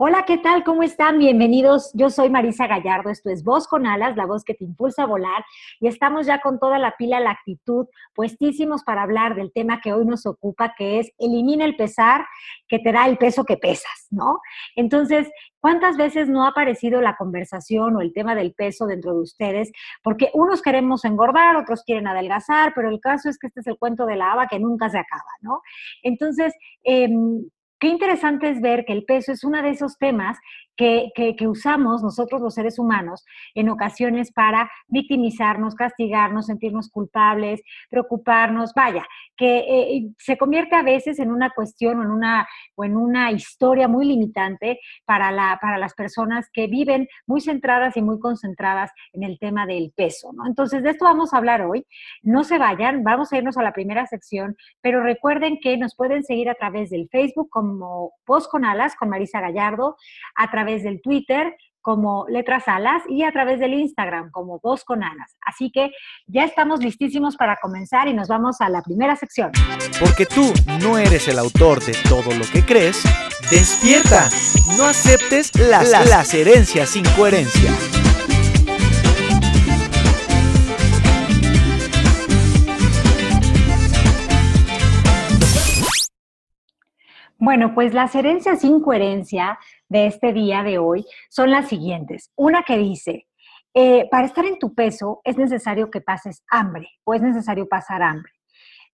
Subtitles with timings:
[0.00, 0.62] Hola, ¿qué tal?
[0.62, 1.18] ¿Cómo están?
[1.18, 1.90] Bienvenidos.
[1.92, 3.10] Yo soy Marisa Gallardo.
[3.10, 5.44] Esto es Voz con Alas, la voz que te impulsa a volar.
[5.80, 9.92] Y estamos ya con toda la pila, la actitud, puestísimos para hablar del tema que
[9.92, 12.24] hoy nos ocupa, que es elimina el pesar
[12.68, 14.38] que te da el peso que pesas, ¿no?
[14.76, 19.22] Entonces, ¿cuántas veces no ha aparecido la conversación o el tema del peso dentro de
[19.22, 19.72] ustedes?
[20.04, 23.76] Porque unos queremos engordar, otros quieren adelgazar, pero el caso es que este es el
[23.76, 25.60] cuento de la haba que nunca se acaba, ¿no?
[26.04, 27.08] Entonces, eh,
[27.80, 30.38] Qué interesante es ver que el peso es uno de esos temas
[30.78, 33.24] que, usamos nosotros los seres humanos
[33.54, 37.60] en ocasiones para victimizarnos, castigarnos, sentirnos culpables,
[37.90, 39.04] preocuparnos, vaya,
[39.36, 43.32] que eh, se convierte a veces en una cuestión o en una, o en una
[43.32, 48.92] historia muy limitante para, la, para las personas que viven muy centradas y muy concentradas
[49.12, 50.32] en el tema del peso.
[50.32, 50.46] ¿no?
[50.46, 51.86] Entonces, de esto vamos a hablar hoy.
[52.22, 56.22] No se vayan, vamos a irnos a la primera sección, pero recuerden que nos pueden
[56.22, 59.96] seguir a través del Facebook como Post con Alas, con Marisa Gallardo,
[60.36, 64.84] a través través del Twitter como Letras Alas y a través del Instagram como Voz
[64.84, 65.38] con Alas.
[65.46, 65.92] Así que
[66.26, 69.50] ya estamos listísimos para comenzar y nos vamos a la primera sección.
[69.98, 70.52] Porque tú
[70.82, 73.02] no eres el autor de todo lo que crees,
[73.50, 74.28] despierta.
[74.76, 77.72] No aceptes las, las herencias sin coherencia.
[87.40, 89.58] Bueno, pues las herencias sin coherencia
[89.88, 92.30] de este día de hoy son las siguientes.
[92.36, 93.26] Una que dice,
[93.74, 98.02] eh, para estar en tu peso es necesario que pases hambre o es necesario pasar
[98.02, 98.32] hambre.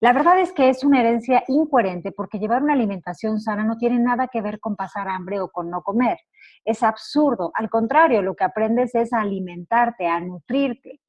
[0.00, 3.98] La verdad es que es una herencia incoherente porque llevar una alimentación sana no tiene
[3.98, 6.18] nada que ver con pasar hambre o con no comer.
[6.64, 7.52] Es absurdo.
[7.54, 11.00] Al contrario, lo que aprendes es a alimentarte, a nutrirte.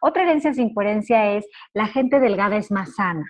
[0.00, 3.24] Otra herencia sin coherencia es la gente delgada es más sana.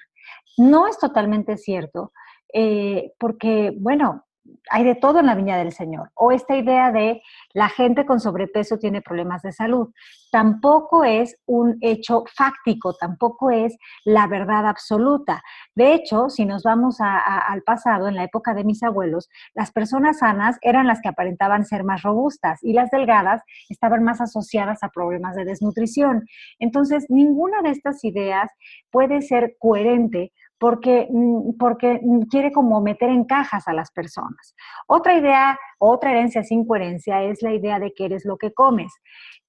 [0.59, 2.13] No es totalmente cierto
[2.53, 4.27] eh, porque, bueno,
[4.71, 6.11] hay de todo en la viña del Señor.
[6.15, 7.23] O esta idea de
[7.53, 9.93] la gente con sobrepeso tiene problemas de salud.
[10.31, 15.43] Tampoco es un hecho fáctico, tampoco es la verdad absoluta.
[15.75, 20.19] De hecho, si nos vamos al pasado, en la época de mis abuelos, las personas
[20.19, 24.89] sanas eran las que aparentaban ser más robustas y las delgadas estaban más asociadas a
[24.89, 26.27] problemas de desnutrición.
[26.59, 28.51] Entonces, ninguna de estas ideas
[28.91, 32.01] puede ser coherente porque, mm, porque
[32.31, 34.55] quiere como meter en cajas a las personas.
[34.87, 38.93] Otra idea, otra herencia sin coherencia es la idea de que eres lo que comes.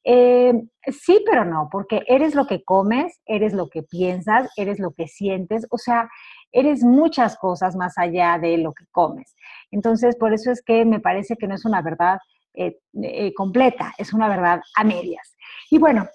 [0.04, 0.54] Eh,
[0.92, 5.08] sí, pero no, porque eres lo que comes, eres lo que piensas, eres lo que
[5.08, 6.10] sientes, o sea,
[6.52, 9.36] eres muchas cosas más allá de lo que comes.
[9.72, 12.20] Entonces, por eso es que me parece que no es una verdad
[12.54, 15.36] eh, eh, completa, es una verdad a medias.
[15.70, 16.08] Y bueno,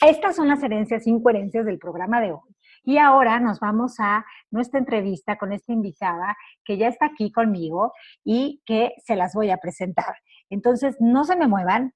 [0.00, 2.55] estas son las herencias sin coherencias del programa de hoy.
[2.86, 7.92] Y ahora nos vamos a nuestra entrevista con esta invitada que ya está aquí conmigo
[8.24, 10.14] y que se las voy a presentar.
[10.50, 11.92] Entonces, no se me muevan.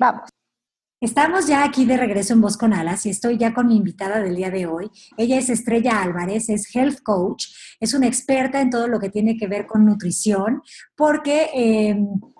[0.00, 0.30] Vamos.
[0.98, 4.22] Estamos ya aquí de regreso en Voz con Alas y estoy ya con mi invitada
[4.22, 4.90] del día de hoy.
[5.18, 7.48] Ella es Estrella Álvarez, es health coach,
[7.78, 10.62] es una experta en todo lo que tiene que ver con nutrición,
[10.96, 11.98] porque eh,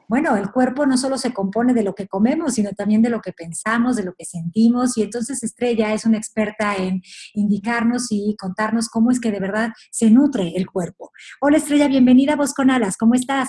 [0.09, 3.21] bueno, el cuerpo no solo se compone de lo que comemos, sino también de lo
[3.21, 4.97] que pensamos, de lo que sentimos.
[4.97, 7.03] Y entonces Estrella es una experta en
[7.35, 11.11] indicarnos y contarnos cómo es que de verdad se nutre el cuerpo.
[11.41, 13.49] Hola Estrella, bienvenida a Voz con Alas, ¿cómo estás?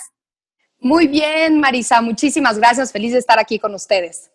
[0.79, 4.29] Muy bien, Marisa, muchísimas gracias, feliz de estar aquí con ustedes.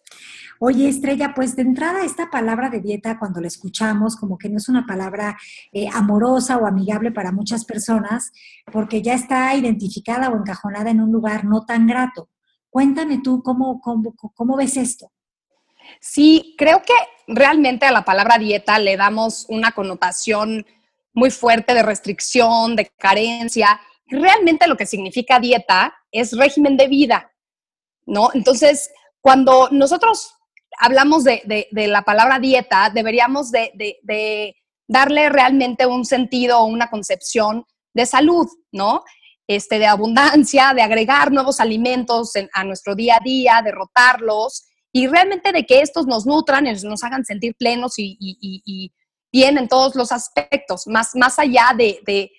[0.62, 4.58] Oye, Estrella, pues de entrada esta palabra de dieta, cuando la escuchamos, como que no
[4.58, 5.38] es una palabra
[5.72, 8.30] eh, amorosa o amigable para muchas personas,
[8.70, 12.28] porque ya está identificada o encajonada en un lugar no tan grato.
[12.68, 15.10] Cuéntame tú cómo, cómo, cómo ves esto.
[15.98, 16.92] Sí, creo que
[17.26, 20.66] realmente a la palabra dieta le damos una connotación
[21.14, 23.80] muy fuerte de restricción, de carencia.
[24.08, 27.32] Realmente lo que significa dieta es régimen de vida,
[28.04, 28.28] ¿no?
[28.34, 28.90] Entonces,
[29.22, 30.34] cuando nosotros
[30.80, 34.56] hablamos de, la palabra dieta, deberíamos de,
[34.88, 39.04] darle realmente un sentido o una concepción de salud, ¿no?
[39.46, 45.06] Este, de abundancia, de agregar nuevos alimentos a nuestro día a día, de rotarlos y
[45.06, 48.92] realmente de que estos nos nutran y nos hagan sentir plenos y,
[49.32, 52.30] bien en todos los aspectos, más, más allá de,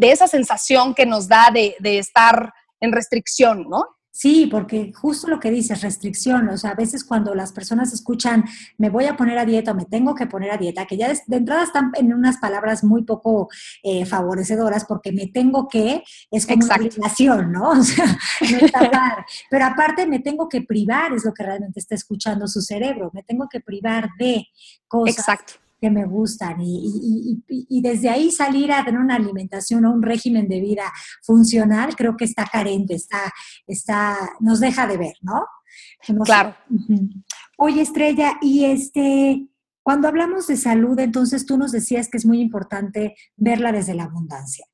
[0.00, 3.84] esa sensación que nos da de, estar en restricción, ¿no?
[4.12, 8.44] Sí, porque justo lo que dices, restricción, o sea, a veces cuando las personas escuchan,
[8.76, 11.08] me voy a poner a dieta o me tengo que poner a dieta, que ya
[11.08, 13.48] de, entrada están en unas palabras muy poco
[13.84, 17.70] eh, favorecedoras, porque me tengo que, es como una obligación, ¿no?
[17.80, 18.58] O sea, no.
[19.50, 23.22] Pero aparte me tengo que privar, es lo que realmente está escuchando su cerebro, me
[23.22, 24.46] tengo que privar de
[24.88, 25.18] cosas.
[25.18, 27.42] Exacto que me gustan y,
[27.82, 30.92] desde ahí salir a tener una alimentación o un régimen de vida
[31.22, 33.32] funcional, creo que está carente, está,
[33.66, 35.46] está, nos deja de ver, ¿no?
[36.24, 36.54] claro.
[37.56, 39.46] Oye, Estrella, y este,
[39.82, 44.04] cuando hablamos de salud, entonces tú nos decías que es muy importante verla desde la
[44.04, 44.66] abundancia.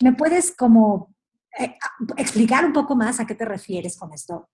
[0.00, 1.14] ¿Me puedes como
[1.58, 1.76] eh,
[2.16, 4.48] explicar un poco más a qué te refieres con esto?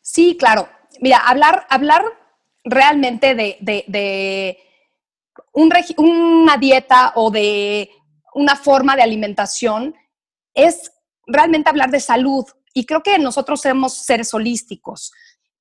[0.00, 0.68] Sí, claro.
[1.00, 2.04] Mira, hablar, hablar
[2.64, 4.58] realmente de
[5.54, 7.90] una dieta o de
[8.34, 9.94] una forma de alimentación
[10.52, 10.92] es
[11.26, 12.44] realmente hablar de salud.
[12.74, 15.12] Y creo que nosotros somos seres holísticos.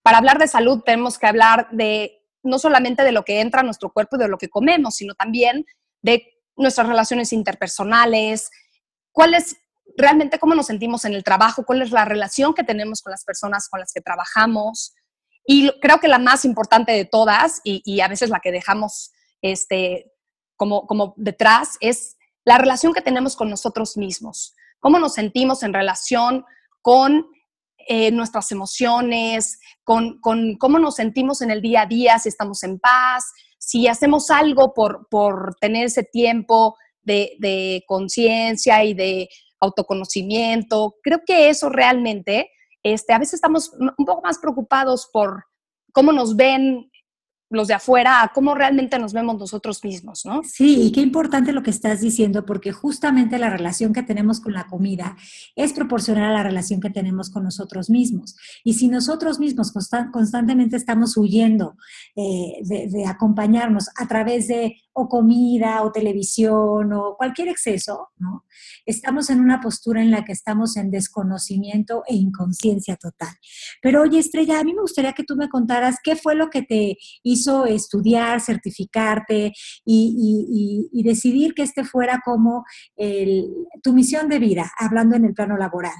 [0.01, 3.63] Para hablar de salud tenemos que hablar de no solamente de lo que entra a
[3.63, 5.66] nuestro cuerpo y de lo que comemos, sino también
[6.01, 8.50] de nuestras relaciones interpersonales,
[9.12, 9.56] cuál es
[9.95, 13.24] realmente cómo nos sentimos en el trabajo, cuál es la relación que tenemos con las
[13.24, 14.94] personas con las que trabajamos.
[15.45, 19.12] Y creo que la más importante de todas, y, y a veces la que dejamos
[19.44, 20.12] este,
[20.56, 25.74] como, como detrás es la relación que tenemos con nosotros mismos, cómo nos sentimos en
[25.74, 26.45] relación
[26.81, 27.28] con
[27.88, 32.63] eh, nuestras emociones, con, con, cómo nos sentimos en el día a día, si estamos
[32.63, 33.25] en paz,
[33.60, 39.30] si hacemos algo por, por tener ese tiempo de, de conciencia y de
[39.60, 40.95] autoconocimiento.
[41.04, 42.50] Creo que eso realmente,
[42.84, 45.45] este, a veces estamos un poco más preocupados por
[45.92, 46.90] cómo nos ven
[47.54, 50.42] los de afuera a cómo realmente nos vemos nosotros mismos, ¿no?
[50.44, 54.54] Sí, y qué importante lo que estás diciendo, porque justamente la relación que tenemos con
[54.54, 55.16] la comida
[55.56, 58.36] es proporcional a la relación que tenemos con nosotros mismos.
[58.64, 59.72] Y si nosotros mismos
[60.12, 61.78] constantemente estamos huyendo
[62.16, 68.45] eh, de, acompañarnos a través de o comida o televisión o cualquier exceso, ¿no?
[68.86, 73.34] Estamos en una postura en la que estamos en desconocimiento e inconsciencia total.
[73.81, 76.62] Pero oye, Estrella, a mí me gustaría que tú me contaras qué fue lo que
[76.62, 79.54] te hizo estudiar, certificarte
[79.84, 82.63] y, decidir que este fuera como
[83.81, 85.94] tu misión de vida, hablando en el plano laboral.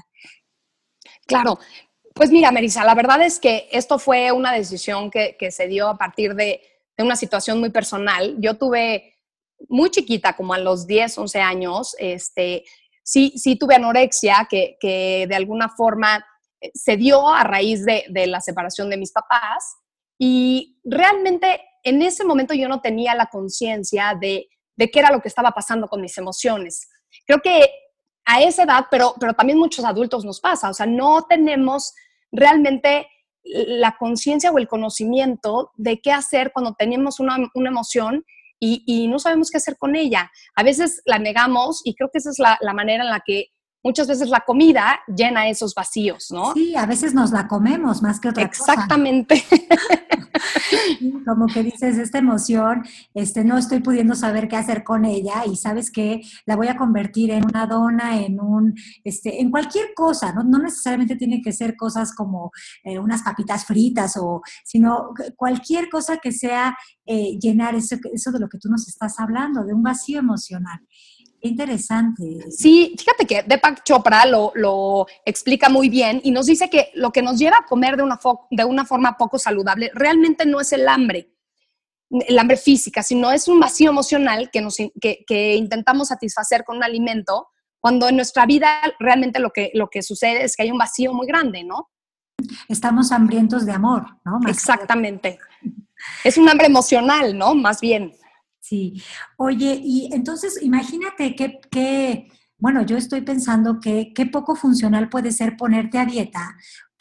[1.26, 1.58] Claro,
[2.14, 5.98] pues mira, Marisa, la verdad es que esto fue una decisión que se dio a
[5.98, 6.60] partir de
[6.96, 8.36] de una situación muy personal.
[8.38, 9.14] Yo tuve
[9.68, 12.64] muy chiquita, como a los 10, 11 años, este,
[13.02, 16.24] sí, sí tuve anorexia, que, que de alguna forma
[16.60, 19.76] eh, se dio a raíz de, de, la separación de mis papás.
[20.18, 25.20] Y realmente en ese momento yo no tenía la conciencia de, de qué era lo
[25.20, 26.88] que estaba pasando con mis emociones.
[27.26, 27.70] Creo que
[28.24, 31.94] a esa edad, pero, pero también muchos adultos nos pasa, o sea, no tenemos
[32.32, 33.06] realmente
[33.44, 38.24] la conciencia o el conocimiento de qué hacer cuando tenemos una, emoción
[38.58, 40.30] y, no sabemos qué hacer con ella.
[40.56, 43.48] A veces la negamos y creo que esa es la, la manera en la que
[43.84, 46.54] muchas veces la comida llena esos vacíos, ¿no?
[46.54, 49.44] Sí, a veces nos la comemos más que otra Exactamente.
[51.26, 52.82] Como que dices, esta emoción,
[53.12, 56.76] este, no estoy pudiendo saber qué hacer con ella y sabes que la voy a
[56.76, 61.52] convertir en una dona, en un, este, en cualquier cosa, no, no necesariamente tiene que
[61.52, 62.50] ser cosas como
[62.82, 66.76] eh, unas papitas fritas o, sino cualquier cosa que sea
[67.06, 70.80] eh, llenar eso, eso de lo que tú nos estás hablando, de un vacío emocional
[71.48, 72.38] interesante.
[72.50, 77.12] Sí, fíjate que Deepak Chopra lo, lo, explica muy bien y nos dice que lo
[77.12, 78.18] que nos lleva a comer de una,
[78.50, 81.34] de una forma poco saludable realmente no es el hambre,
[82.10, 86.78] el hambre física, sino es un vacío emocional que, nos, que, que intentamos satisfacer con
[86.78, 87.48] un alimento,
[87.80, 91.12] cuando en nuestra vida realmente lo que, lo que sucede es que hay un vacío
[91.12, 91.90] muy grande, ¿no?
[92.68, 94.40] Estamos hambrientos de amor, ¿no?
[94.48, 95.38] Exactamente.
[96.24, 97.54] Es un hambre emocional, ¿no?
[97.54, 98.14] Más bien.
[98.64, 98.94] Sí.
[99.36, 105.58] Oye, y entonces imagínate que, bueno, yo estoy pensando que qué poco funcional puede ser
[105.58, 106.56] ponerte a dieta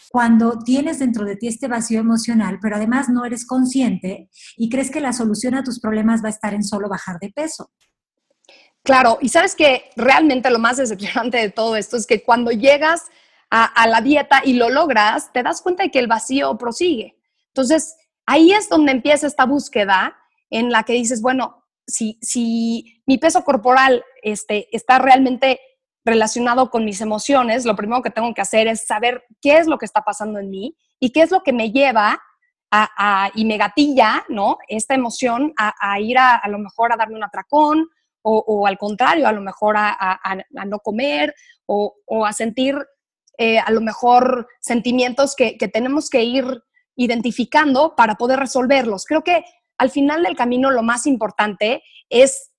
[0.10, 4.92] cuando tienes dentro de ti este vacío emocional, pero además no eres consciente y crees
[4.92, 7.72] que la solución a tus problemas va a estar en solo bajar de peso.
[8.84, 13.04] Claro, y sabes que realmente lo más decepcionante de todo esto es que cuando llegas
[13.50, 17.22] a la dieta y lo logras, te das cuenta de que el vacío prosigue.
[17.48, 20.18] Entonces, ahí es donde empieza esta búsqueda
[20.58, 25.60] en la que dices, bueno, si, si mi peso corporal este, está realmente
[26.06, 29.78] relacionado con mis emociones, lo primero que tengo que hacer es saber qué es lo
[29.78, 32.22] que está pasando en mí y qué es lo que me lleva
[32.72, 34.58] a, y me gatilla, ¿no?
[34.68, 37.88] Esta emoción a, ir a, lo mejor a darme un atracón
[38.24, 40.20] o, al contrario, a lo mejor a,
[40.66, 41.36] no comer
[41.68, 41.94] o,
[42.26, 42.76] a sentir
[43.38, 46.64] eh, a lo mejor sentimientos que, tenemos que ir
[46.96, 49.06] identificando para poder resolverlos.
[49.06, 49.44] Creo que
[49.78, 52.52] al final del camino lo más importante es,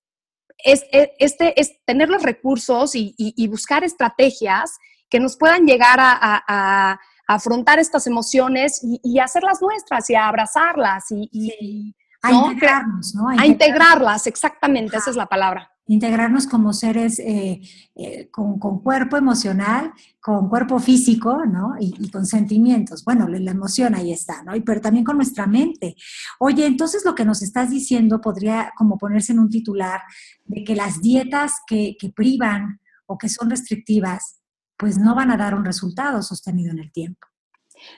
[0.57, 4.77] es, este, es tener los recursos y, buscar estrategias
[5.09, 11.95] que nos puedan llegar a, afrontar estas emociones y, hacerlas nuestras y a abrazarlas y,
[12.21, 13.29] a integrarnos, ¿no?
[13.29, 17.61] A, integrarlas, exactamente, esa es la palabra integrarnos como seres eh,
[17.95, 21.75] eh, con, cuerpo emocional, con cuerpo físico, ¿no?
[21.79, 23.03] Y, con sentimientos.
[23.03, 24.55] Bueno, la emoción ahí está, ¿no?
[24.55, 25.95] Y, pero también con nuestra mente.
[26.39, 30.01] Oye, entonces lo que nos estás diciendo podría como ponerse en un titular
[30.45, 34.39] de que las dietas que, que privan o que son restrictivas,
[34.77, 37.27] pues no van a dar un resultado sostenido en el tiempo.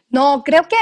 [0.10, 0.76] No, creo que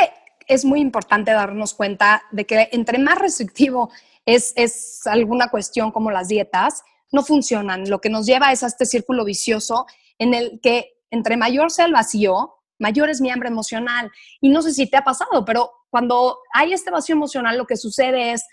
[0.48, 3.92] es muy importante darnos cuenta de que entre más restrictivo
[4.26, 6.84] es, es alguna cuestión como las dietas,
[7.16, 7.90] no funcionan.
[7.90, 9.88] Lo que nos lleva es a este círculo vicioso
[10.20, 14.12] en el que entre mayor sea el vacío, mayor es mi hambre emocional.
[14.42, 17.78] Y no sé si te ha pasado, pero cuando hay este vacío emocional, lo que
[17.78, 18.46] sucede es,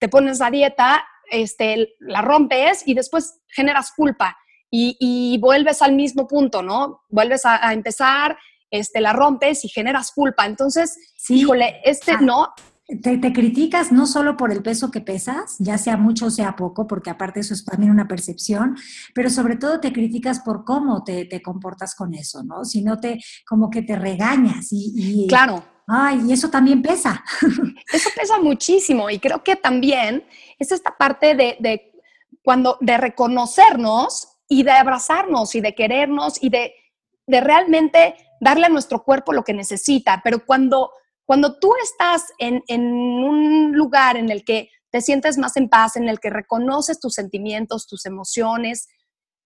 [0.00, 4.36] te pones a dieta, este, la rompes y después generas culpa
[4.76, 7.02] y, vuelves al mismo punto, ¿no?
[7.08, 8.36] Vuelves a, empezar,
[8.70, 10.46] este, la rompes y generas culpa.
[10.46, 10.96] Entonces,
[11.28, 12.18] híjole, este, ah.
[12.20, 12.54] ¿no?
[12.86, 16.86] Te, criticas no solo por el peso que pesas, ya sea mucho o sea poco,
[16.86, 18.76] porque aparte eso es también una percepción,
[19.14, 22.64] pero sobre todo te criticas por cómo te, comportas con eso, ¿no?
[22.64, 25.26] Si no te, como que te regañas y...
[25.28, 25.64] claro.
[25.86, 27.22] Ay, y eso también pesa.
[27.92, 30.24] Eso pesa muchísimo y creo que también
[30.58, 31.92] es esta parte de, de
[32.42, 36.72] cuando, de reconocernos y de abrazarnos y de querernos y de,
[37.26, 40.90] de realmente darle a nuestro cuerpo lo que necesita, pero cuando
[41.24, 46.08] cuando tú estás en, un lugar en el que te sientes más en paz, en
[46.08, 48.88] el que reconoces tus sentimientos, tus emociones,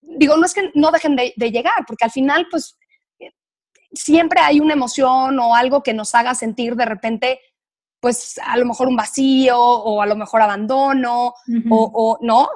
[0.01, 2.77] digo, no es que no dejen de, llegar, porque al final, pues,
[3.91, 7.39] siempre hay una emoción o algo que nos haga sentir de repente,
[7.99, 11.33] pues, a lo mejor un vacío o a lo mejor abandono
[11.69, 12.47] o, no.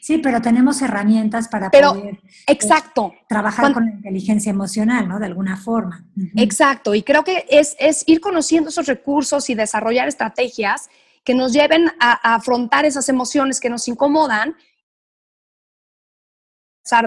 [0.00, 3.12] Sí, pero tenemos herramientas para poder exacto.
[3.14, 5.18] Eh, trabajar con la inteligencia emocional, ¿no?
[5.18, 6.04] De alguna forma.
[6.36, 10.88] Exacto, y creo que es, ir conociendo esos recursos y desarrollar estrategias
[11.24, 14.56] que nos lleven a, afrontar esas emociones que nos incomodan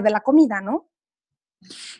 [0.02, 0.88] de la comida, ¿no?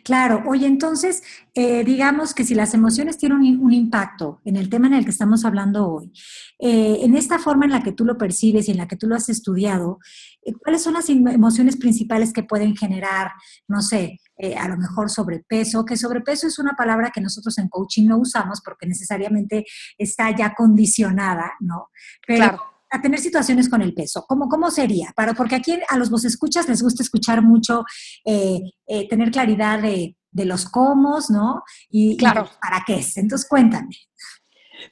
[0.04, 1.22] Claro, oye, entonces,
[1.54, 5.10] eh, digamos que si las emociones tienen un, impacto en el tema en el que
[5.10, 6.12] estamos hablando hoy,
[6.58, 9.08] eh, en esta forma en la que tú lo percibes y en la que tú
[9.08, 9.98] lo has estudiado,
[10.44, 13.32] eh, ¿cuáles son las emociones principales que pueden generar,
[13.66, 14.20] no sé,
[14.58, 15.84] a lo mejor sobrepeso?
[15.84, 19.64] Que sobrepeso es una palabra que nosotros en coaching no usamos porque necesariamente
[19.98, 21.88] está ya condicionada, ¿no?
[22.26, 24.25] claro a tener situaciones con el peso?
[24.28, 25.12] ¿Cómo, cómo sería?
[25.16, 27.85] Para, porque aquí a los vos escuchas les gusta escuchar mucho,
[28.25, 31.62] eh, eh, tener claridad de, los cómo, ¿no?
[31.88, 32.49] Y, claro.
[32.61, 33.16] para qué es.
[33.16, 33.97] Entonces, cuéntame.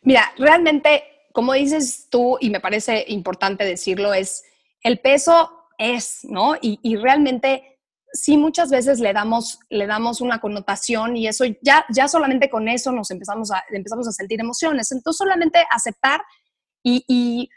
[0.02, 4.42] Mira, realmente, como dices tú, y me parece importante decirlo, es
[4.82, 6.54] el peso es, ¿no?
[6.60, 7.78] Y, realmente
[8.12, 12.68] sí muchas veces le damos, le damos una connotación y eso ya, ya solamente con
[12.68, 14.92] eso nos empezamos a, empezamos a sentir emociones.
[14.92, 16.22] Entonces solamente aceptar
[16.84, 17.48] y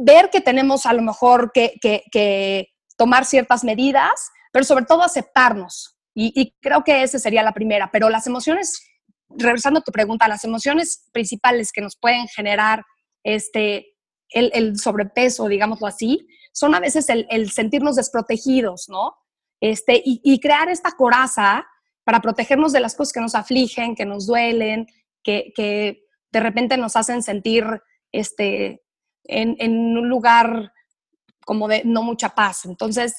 [0.00, 2.66] ver que tenemos a lo mejor que,
[2.96, 5.96] tomar ciertas medidas, pero sobre todo aceptarnos.
[6.14, 7.90] Y, creo que esa sería la primera.
[7.90, 8.82] Pero las emociones,
[9.28, 12.84] regresando a tu pregunta, las emociones principales que nos pueden generar
[13.24, 13.94] este,
[14.30, 19.14] el, sobrepeso, digámoslo así, son a veces el, sentirnos desprotegidos, ¿no?
[19.60, 21.66] Este, y, crear esta coraza
[22.04, 24.86] para protegernos de las cosas que nos afligen, que nos duelen,
[25.22, 26.02] que, que
[26.32, 27.64] de repente nos hacen sentir
[28.12, 28.82] este,
[29.30, 30.72] en, un lugar
[31.44, 32.64] como de no mucha paz.
[32.64, 33.14] Entonces,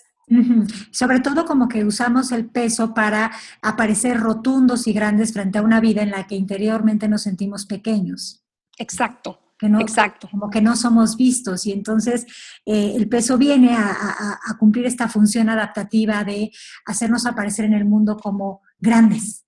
[0.91, 5.81] Sobre todo como que usamos el peso para aparecer rotundos y grandes frente a una
[5.81, 8.41] vida en la que interiormente nos sentimos pequeños.
[8.77, 9.39] Exacto.
[9.59, 10.27] Que no, exacto.
[10.31, 12.25] Como que no somos vistos y entonces
[12.65, 16.51] eh, el peso viene a, cumplir esta función adaptativa de
[16.85, 19.45] hacernos aparecer en el mundo como grandes.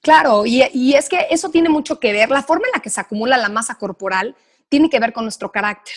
[0.00, 2.88] Claro, y, y es que eso tiene mucho que ver, la forma en la que
[2.88, 4.34] se acumula la masa corporal
[4.68, 5.94] tiene que ver con nuestro carácter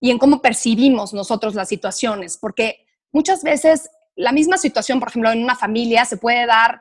[0.00, 5.30] y en cómo percibimos nosotros las situaciones, porque muchas veces la misma situación, por ejemplo,
[5.30, 6.80] en una familia se puede dar,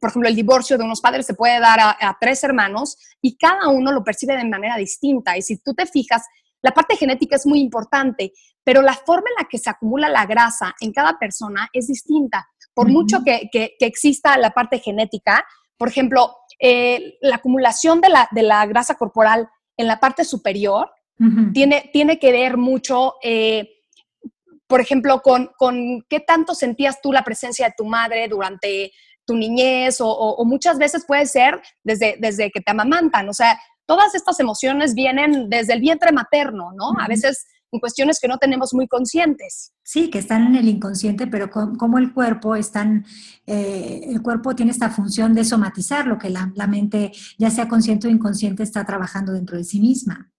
[0.00, 3.68] por ejemplo, el divorcio de unos padres se puede dar a, tres hermanos y cada
[3.68, 5.36] uno lo percibe de manera distinta.
[5.36, 6.22] Y si tú te fijas,
[6.62, 10.26] la parte genética es muy importante, pero la forma en la que se acumula la
[10.26, 12.48] grasa en cada persona es distinta.
[12.74, 13.48] Por mucho que,
[13.80, 15.46] exista la parte genética,
[15.78, 20.90] por ejemplo, eh, la acumulación de la, de la grasa corporal en la parte superior
[21.54, 23.70] tiene, tiene que ver mucho, eh,
[24.66, 28.92] por ejemplo, con, con, qué tanto sentías tú la presencia de tu madre durante
[29.24, 33.28] tu niñez o, muchas veces puede ser desde, desde que te amamantan.
[33.28, 36.92] O sea, todas estas emociones vienen desde el vientre materno, ¿no?
[37.00, 39.72] A veces en cuestiones que no tenemos muy conscientes.
[39.82, 43.06] Sí, que están en el inconsciente, pero como el cuerpo están,
[43.46, 48.08] eh, el cuerpo tiene esta función de somatizar lo que la, mente, ya sea consciente
[48.08, 50.30] o inconsciente, está trabajando dentro de sí misma.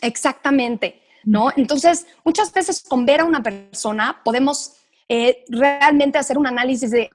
[0.00, 1.50] Exactamente, ¿no?
[1.56, 4.76] Entonces, muchas veces con ver a una persona podemos
[5.08, 7.10] eh, realmente hacer un análisis de,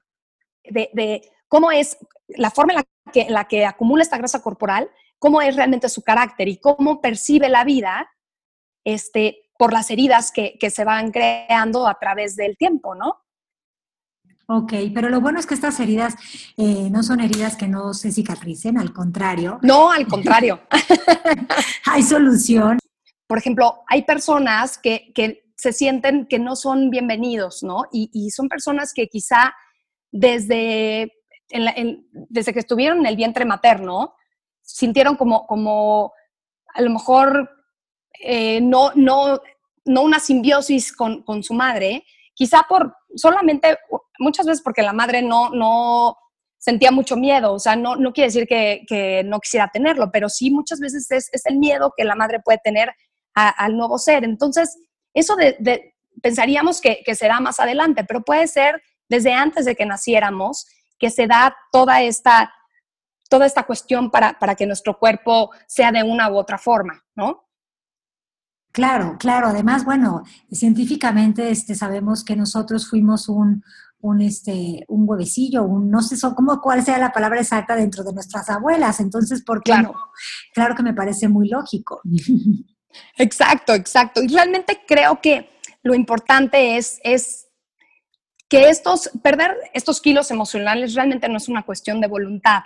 [0.64, 1.96] de, cómo es
[2.28, 6.02] la forma en la, que, la que acumula esta grasa corporal, cómo es realmente su
[6.02, 8.08] carácter y cómo percibe la vida
[8.84, 13.20] este, por las heridas que, se van creando a través del tiempo, ¿no?
[14.46, 16.14] Ok, pero lo bueno es que estas heridas
[16.56, 19.58] eh, no son heridas que no se cicatricen, al contrario.
[19.60, 20.62] No, al contrario.
[21.84, 22.78] hay solución.
[23.26, 25.12] Por ejemplo, hay personas que,
[25.56, 27.82] se sienten que no son bienvenidos, ¿no?
[27.92, 29.52] Y, son personas que quizá
[30.10, 31.12] desde,
[32.30, 34.14] desde que estuvieron en el vientre materno,
[34.62, 36.14] sintieron como, como
[36.72, 37.59] a lo mejor
[38.22, 39.40] eh, no, no,
[39.84, 43.78] no una simbiosis con, su madre, quizá por solamente,
[44.18, 46.16] muchas veces porque la madre no, no
[46.58, 50.50] sentía mucho miedo, o sea, no, no quiere decir que, no quisiera tenerlo, pero sí
[50.50, 52.94] muchas veces es, el miedo que la madre puede tener
[53.34, 54.24] al nuevo ser.
[54.24, 54.76] Entonces,
[55.14, 59.86] eso de, pensaríamos que, que, será más adelante, pero puede ser desde antes de que
[59.86, 60.66] naciéramos
[60.98, 62.52] que se da toda esta,
[63.30, 67.49] toda esta cuestión para, para que nuestro cuerpo sea de una u otra forma, ¿no?
[68.72, 69.48] Claro, claro.
[69.48, 73.64] Además, bueno, científicamente este, sabemos que nosotros fuimos un,
[74.00, 78.12] un, este, un huevecillo, un, no sé cómo, cuál sea la palabra exacta dentro de
[78.12, 79.00] nuestras abuelas.
[79.00, 79.94] Entonces, ¿por qué claro.
[80.54, 82.00] Claro que me parece muy lógico.
[83.16, 84.20] Exacto, exacto.
[84.20, 85.48] Y realmente creo que
[85.84, 87.46] lo importante es, es
[88.48, 92.62] que estos, perder estos kilos emocionales realmente no es una cuestión de voluntad,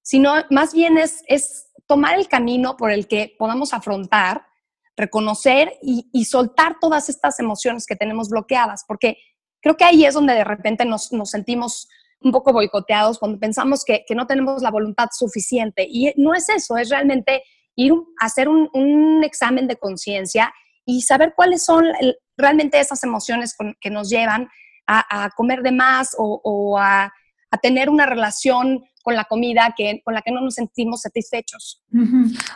[0.00, 4.46] sino más bien es, es tomar el camino por el que podamos afrontar
[4.96, 9.16] reconocer y, soltar todas estas emociones que tenemos bloqueadas, porque
[9.60, 11.88] creo que ahí es donde de repente nos, sentimos
[12.20, 15.86] un poco boicoteados cuando pensamos que, no tenemos la voluntad suficiente.
[15.88, 17.42] Y no es eso, es realmente
[17.74, 20.52] ir a hacer un, examen de conciencia
[20.84, 21.86] y saber cuáles son
[22.36, 24.48] realmente esas emociones que nos llevan
[24.86, 27.12] a, comer de más o, a,
[27.50, 31.82] a, tener una relación con la comida que, con la que no nos sentimos satisfechos.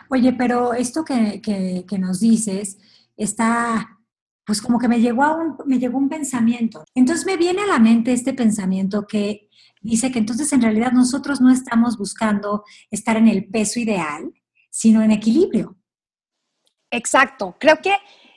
[0.09, 2.79] Oye, pero esto que, que, nos dices
[3.17, 3.99] está,
[4.45, 6.85] pues como que me llegó, a un, me llegó un pensamiento.
[6.95, 9.49] Entonces me viene a la mente este pensamiento que
[9.81, 14.33] dice que entonces en realidad nosotros no estamos buscando estar en el peso ideal,
[14.71, 15.77] sino en equilibrio.
[16.91, 17.57] Exacto.
[17.59, 17.95] Creo que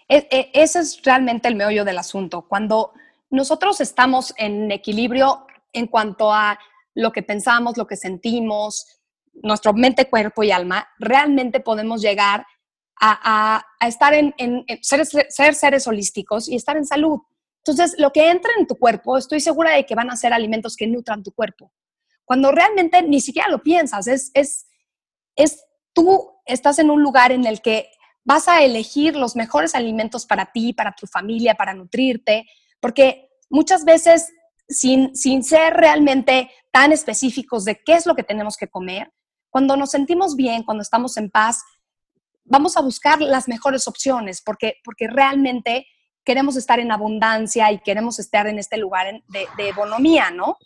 [0.08, 2.48] e, e, ese es realmente el meollo del asunto.
[2.48, 2.94] Cuando
[3.30, 6.58] nosotros estamos en equilibrio en cuanto a
[6.96, 8.86] lo que pensamos, lo que sentimos,
[9.34, 12.46] nuestro mente, cuerpo y alma, realmente podemos llegar
[13.02, 14.34] a, estar en,
[14.82, 15.06] ser,
[15.54, 17.20] seres holísticos y estar en salud.
[17.64, 20.76] Entonces, lo que entra en tu cuerpo, estoy segura de que van a ser alimentos
[20.76, 21.72] que nutran tu cuerpo.
[22.26, 24.68] Cuando realmente ni siquiera lo piensas, es, es,
[25.36, 27.90] es tú estás en un lugar en el que
[28.24, 32.46] vas a elegir los mejores alimentos para ti, para tu familia, para nutrirte,
[32.80, 34.32] porque muchas veces
[34.70, 39.12] sin, sin ser realmente tan específicos de qué es lo que tenemos que comer,
[39.50, 41.64] cuando nos sentimos bien, cuando estamos en paz,
[42.46, 45.88] vamos a buscar las mejores opciones porque, porque realmente
[46.24, 50.58] queremos estar en abundancia y queremos estar en este lugar de, de bonomía, ¿no?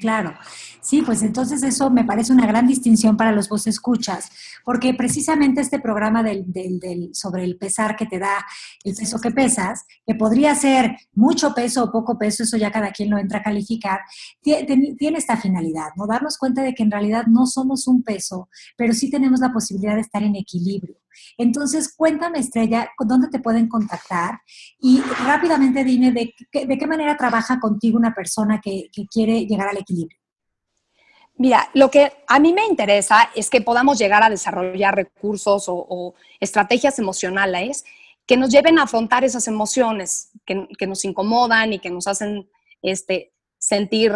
[0.00, 0.34] Claro,
[0.80, 4.30] sí, pues entonces eso me parece una gran distinción para los vos escuchas,
[4.64, 8.44] porque precisamente este programa del, del, sobre el pesar que te da
[8.82, 12.90] el peso que pesas, que podría ser mucho peso o poco peso, eso ya cada
[12.90, 14.00] quien lo entra a calificar,
[14.42, 16.06] tiene esta finalidad, ¿no?
[16.06, 19.94] Darnos cuenta de que en realidad no somos un peso, pero sí tenemos la posibilidad
[19.94, 20.96] de estar en equilibrio.
[21.38, 24.40] Entonces, cuéntame, Estrella, ¿dónde te pueden contactar?
[24.78, 30.18] Y rápidamente dime de, qué manera trabaja contigo una persona que, quiere llegar al equilibrio.
[31.38, 36.14] Mira, lo que a mí me interesa es que podamos llegar a desarrollar recursos o,
[36.40, 37.84] estrategias emocionales
[38.26, 42.48] que nos lleven a afrontar esas emociones que, nos incomodan y que nos hacen
[42.82, 44.12] este, sentir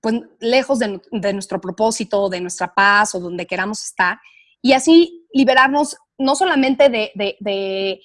[0.00, 4.18] pues, lejos de, de, nuestro propósito, de nuestra paz o donde queramos estar.
[4.62, 8.00] Y así liberarnos no solamente de,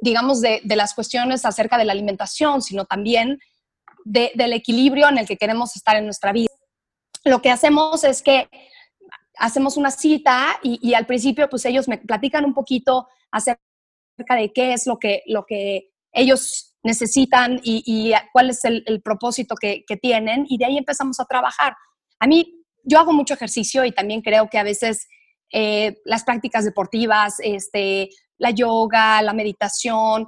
[0.00, 3.38] digamos, de, las cuestiones acerca de la alimentación, sino también
[4.04, 6.48] del equilibrio en el que queremos estar en nuestra vida.
[7.24, 8.48] Lo que hacemos es que
[9.38, 13.60] hacemos una cita y, al principio pues ellos me platican un poquito acerca
[14.36, 19.84] de qué es lo que, lo que ellos necesitan y, cuál es el, propósito que,
[20.00, 21.74] tienen y de ahí empezamos a trabajar.
[22.20, 25.08] A mí, yo hago mucho ejercicio y también creo que a veces
[25.52, 30.26] eh, las prácticas deportivas, este, la yoga, la meditación,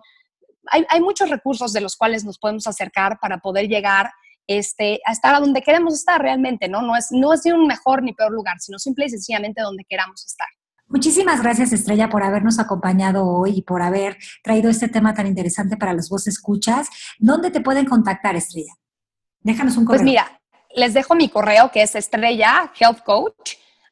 [0.71, 4.11] hay, hay, muchos recursos de los cuales nos podemos acercar para poder llegar
[4.47, 6.83] este, a estar a donde queremos estar realmente, ¿no?
[6.83, 9.85] No es, no es de un mejor ni peor lugar, sino simple y sencillamente donde
[9.89, 10.47] queramos estar.
[10.87, 15.77] Muchísimas gracias, Estrella, por habernos acompañado hoy y por haber traído este tema tan interesante
[15.77, 16.89] para los vos escuchas.
[17.19, 18.75] ¿Dónde te pueden contactar, Estrella?
[19.41, 20.15] Déjanos un pues correo.
[20.15, 20.41] Pues mira,
[20.77, 21.95] les dejo mi correo que es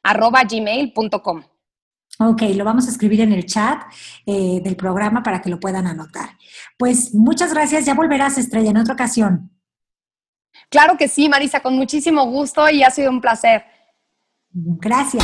[0.03, 1.43] estrellahealthcoach.gmail.com.
[2.19, 3.81] Ok, lo vamos a escribir en el chat
[4.25, 6.37] eh, del programa para que lo puedan anotar.
[6.77, 9.49] Pues muchas gracias, ya volverás, Estrella, en otra ocasión.
[10.69, 13.63] Claro que sí, Marisa, con muchísimo gusto y ha sido un placer.
[14.51, 15.23] Gracias.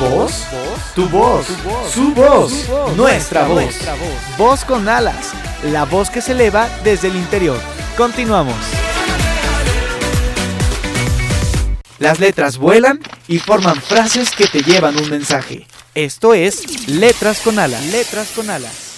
[0.00, 0.46] ¿Voz?
[0.94, 1.46] Tu voz,
[1.90, 3.74] su voz, nuestra voz.
[4.38, 7.60] Voz con alas, la voz que se eleva desde el interior.
[7.98, 8.56] Continuamos.
[12.00, 15.66] Las letras vuelan y forman frases que te llevan un mensaje.
[15.94, 17.92] Esto es Letras con alas.
[17.92, 18.88] Letras con alas.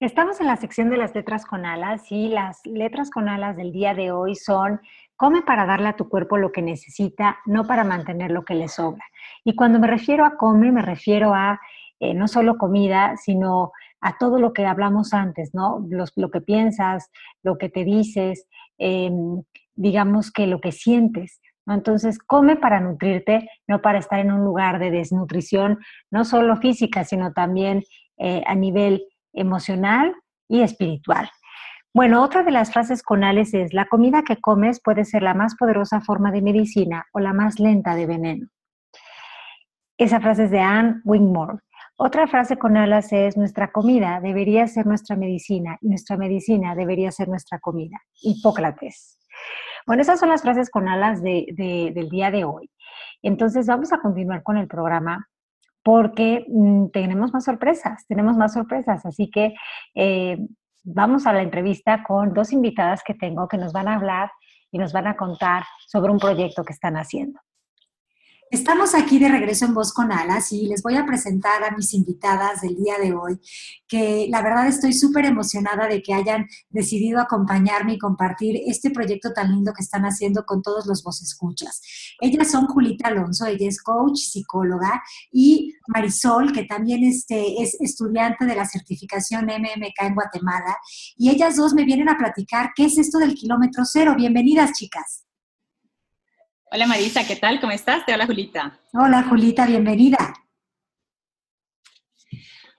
[0.00, 3.72] Estamos en la sección de las letras con alas y las letras con alas del
[3.72, 4.82] día de hoy son
[5.16, 8.68] come para darle a tu cuerpo lo que necesita, no para mantener lo que le
[8.68, 9.06] sobra.
[9.44, 11.58] Y cuando me refiero a come, me refiero a
[12.00, 15.86] eh, no solo comida, sino a todo lo que hablamos antes, ¿no?
[15.88, 17.10] lo que piensas,
[17.42, 19.42] lo que te dices, em,
[19.74, 21.40] digamos que lo que sientes.
[21.66, 21.74] ¿no?
[21.74, 25.78] Entonces, come para nutrirte, no para estar en un lugar de desnutrición,
[26.10, 27.82] no solo física, sino también
[28.18, 30.14] eh, a nivel emocional
[30.48, 31.28] y espiritual.
[31.92, 35.54] Bueno, otra de las frases conales es, la comida que comes puede ser la más
[35.54, 38.48] poderosa forma de medicina o la más lenta de veneno.
[39.96, 41.58] Esa frase es de Anne Wingmore.
[41.96, 47.12] Otra frase con alas es, nuestra comida debería ser nuestra medicina y nuestra medicina debería
[47.12, 47.96] ser nuestra comida.
[48.20, 49.16] Hipócrates.
[49.86, 52.70] Bueno, esas son las frases con alas del día de hoy.
[53.22, 55.28] Entonces vamos a continuar con el programa
[55.82, 59.04] porque mm, tenemos más sorpresas, tenemos más sorpresas.
[59.04, 59.54] Así que
[59.94, 60.38] eh,
[60.82, 64.30] vamos a la entrevista con dos invitadas que tengo que nos van a hablar
[64.70, 67.38] y nos van a contar sobre un proyecto que están haciendo.
[68.50, 71.92] Estamos aquí de regreso en Voz con Alas y les voy a presentar a mis
[71.92, 73.40] invitadas del día de hoy,
[73.88, 79.32] que la verdad estoy súper emocionada de que hayan decidido acompañarme y compartir este proyecto
[79.32, 81.80] tan lindo que están haciendo con todos los Voz Escuchas.
[82.20, 85.02] Ellas son Julita Alonso, ella es coach, psicóloga,
[85.32, 90.76] y Marisol, que también este, es estudiante de la certificación MMK en Guatemala.
[91.16, 94.14] Y ellas dos me vienen a platicar qué es esto del kilómetro cero.
[94.16, 95.24] Bienvenidas, chicas.
[96.74, 97.60] Hola Marisa, ¿qué tal?
[97.60, 98.04] ¿Cómo estás?
[98.04, 98.80] Te habla Julita.
[98.94, 100.34] Hola Julita, bienvenida.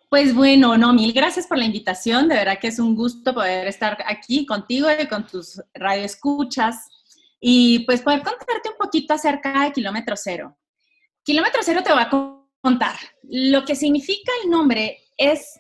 [0.10, 2.28] Pues bueno, no, mil gracias por la invitación.
[2.28, 6.90] De verdad que es un gusto poder estar aquí contigo y con tus radioescuchas
[7.40, 10.58] y pues poder contarte un poquito acerca de Kilómetro Cero.
[11.24, 12.10] Kilómetro Cero te voy a
[12.62, 12.96] contar.
[13.24, 15.58] Lo que significa el nombre es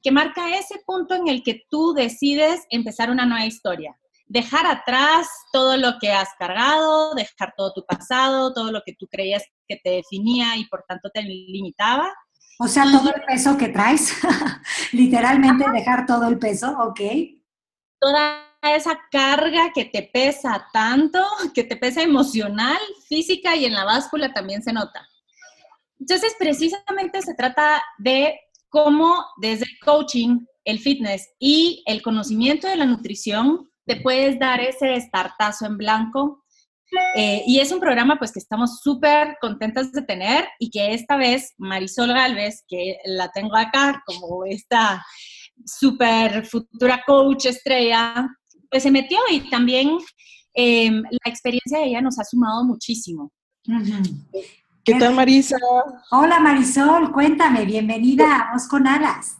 [0.00, 5.28] que marca ese punto en el que tú decides empezar una nueva historia dejar atrás
[5.52, 9.80] todo lo que has cargado, dejar todo tu pasado, todo lo que tú creías que
[9.82, 12.12] te definía y por tanto te limitaba.
[12.58, 14.14] O sea, todo el peso que traes,
[14.92, 17.00] literalmente dejar todo el peso, ok.
[18.00, 23.84] Toda esa carga que te pesa tanto, que te pesa emocional, física y en la
[23.84, 25.06] báscula también se nota.
[25.98, 32.76] Entonces, precisamente se trata de cómo desde el coaching, el fitness y el conocimiento de
[32.76, 36.44] la nutrición te puedes dar ese startazo en blanco.
[37.16, 41.16] Eh, y es un programa pues que estamos súper contentas de tener y que esta
[41.16, 45.04] vez Marisol Galvez, que la tengo acá como esta
[45.64, 48.28] súper futura coach estrella,
[48.70, 49.98] pues se metió y también
[50.52, 53.32] em, la experiencia de ella nos ha sumado muchísimo.
[54.84, 55.56] ¿Qué tal Marisa?
[56.12, 59.38] Hola Marisol, cuéntame, bienvenida a Voz con Alas.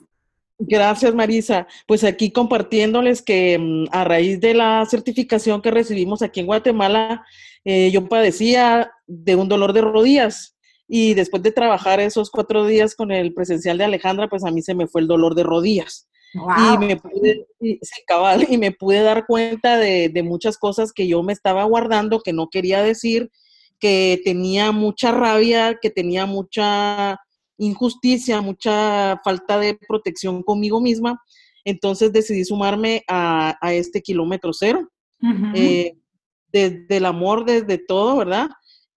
[0.58, 1.66] Gracias, Marisa.
[1.86, 7.24] Pues aquí compartiéndoles que mm, a raíz de la certificación que recibimos aquí en Guatemala,
[7.64, 12.94] eh, yo padecía de un dolor de rodillas y después de trabajar esos cuatro días
[12.94, 16.08] con el presencial de Alejandra, pues a mí se me fue el dolor de rodillas.
[16.34, 21.32] Y, me pude, y, me pude dar cuenta de, de muchas cosas que yo me
[21.32, 23.30] estaba guardando, que no quería decir,
[23.78, 27.20] que tenía mucha rabia, que tenía mucha
[27.64, 31.20] injusticia, mucha falta de protección conmigo misma.
[31.64, 34.88] Entonces decidí sumarme a, este kilómetro cero.
[35.54, 35.96] Eh,
[36.52, 38.48] desde el amor, desde todo, ¿verdad?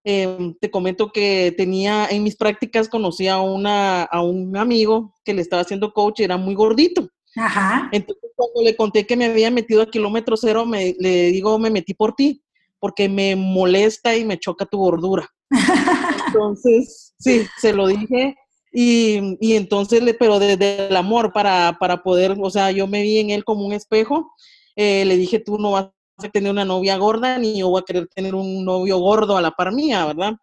[0.04, 5.34] Em, te comento que tenía en mis prácticas, conocí a, una, a un amigo que
[5.34, 7.10] le estaba haciendo coach y era muy gordito.
[7.36, 7.90] Ajá.
[7.92, 11.70] Entonces, cuando le conté que me había metido a kilómetro cero, me, le digo, me
[11.70, 12.42] metí por ti,
[12.80, 15.28] porque me molesta y me choca tu gordura.
[16.28, 18.36] Entonces, sí, se lo dije.
[18.80, 23.18] Y, y entonces, pero desde el amor para, para poder, o sea, yo me vi
[23.18, 24.32] en él como un espejo.
[24.76, 27.84] Eh, le dije, tú no vas a tener una novia gorda, ni yo voy a
[27.84, 30.34] querer tener un novio gordo a la par mía, ¿verdad?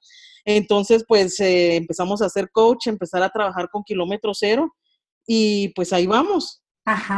[0.45, 4.75] Entonces, pues eh, empezamos a hacer coach, empezar a trabajar con kilómetro cero
[5.25, 6.61] y pues ahí vamos,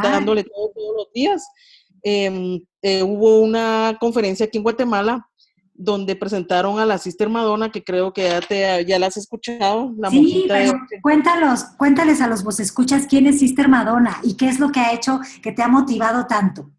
[0.03, 1.43] dándole todo, todos los días.
[2.03, 5.27] Em, eh, hubo una conferencia aquí en Guatemala
[5.77, 9.93] donde presentaron a la Sister Madonna, que creo que ya, te, ya la has escuchado.
[9.97, 14.49] La sí, pero cuéntalos, cuéntales a los vos escuchas quién es Sister Madonna y qué
[14.49, 16.71] es lo que ha hecho que te ha motivado tanto.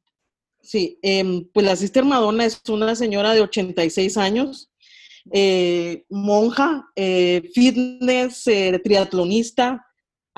[0.60, 4.70] Sí, em, pues la Sister Madonna es una señora de 86 años,
[5.32, 9.86] eh, monja, eh, fitness, eh, triatlonista,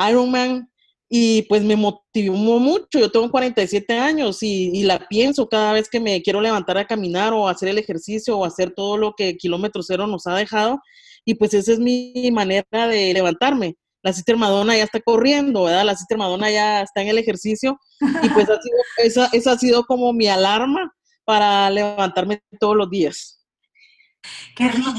[0.09, 0.70] Ironman,
[1.13, 3.01] y pues me motivó mucho.
[3.01, 6.87] Yo tengo 47 años y, y, la pienso cada vez que me quiero levantar a
[6.87, 10.81] caminar o hacer el ejercicio o hacer todo lo que Kilómetro Cero nos ha dejado.
[11.25, 13.75] Y pues esa es mi manera de levantarme.
[14.03, 15.85] La Sister Madonna ya está corriendo, ¿verdad?
[15.85, 19.59] La Sister Madonna ya está en el ejercicio y pues ha sido, esa, esa ha
[19.59, 20.95] sido como mi alarma
[21.25, 23.45] para levantarme todos los días.
[24.55, 24.93] Qué rico.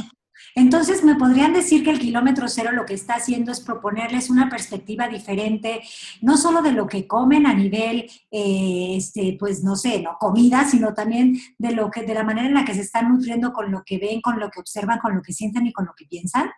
[0.55, 4.49] Entonces, ¿me podrían decir que el kilómetro cero lo que está haciendo es proponerles una
[4.49, 5.81] perspectiva diferente,
[6.21, 10.65] no solo de lo que comen a nivel, eh, este, pues no sé, no comida,
[10.65, 13.71] sino también de lo que, de la manera en la que se están nutriendo con
[13.71, 16.05] lo que ven, con lo que observan, con lo que sienten y con lo que
[16.05, 16.51] piensan?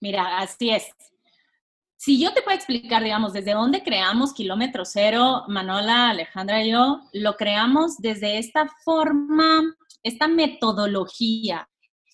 [0.00, 0.84] Mira, así es.
[1.96, 7.02] Si yo te puedo explicar, digamos, desde dónde creamos Kilómetro Cero, Manola, Alejandra y yo,
[7.12, 9.62] lo creamos desde esta forma,
[10.02, 11.68] esta metodología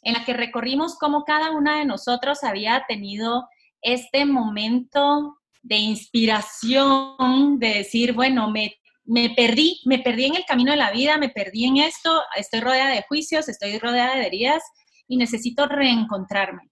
[0.06, 3.48] en la que recorrimos cómo cada una de nosotros había tenido
[3.82, 10.70] este momento de inspiración, de decir, bueno, me, me perdí, me perdí en el camino
[10.70, 14.62] de la vida, me perdí en esto, estoy rodeada de juicios, estoy rodeada de heridas
[15.08, 16.70] y necesito reencontrarme.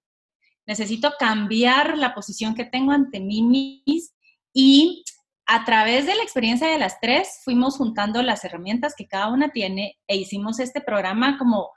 [0.64, 4.16] Necesito cambiar la posición que tengo ante mí misma
[4.53, 5.03] y
[5.47, 9.51] a través de la experiencia de las tres fuimos juntando las herramientas que cada una
[9.51, 11.70] tiene e hicimos este programa como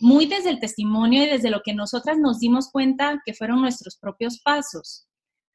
[0.00, 3.96] muy desde el testimonio y desde lo que nosotras nos dimos cuenta que fueron nuestros
[3.96, 5.06] propios pasos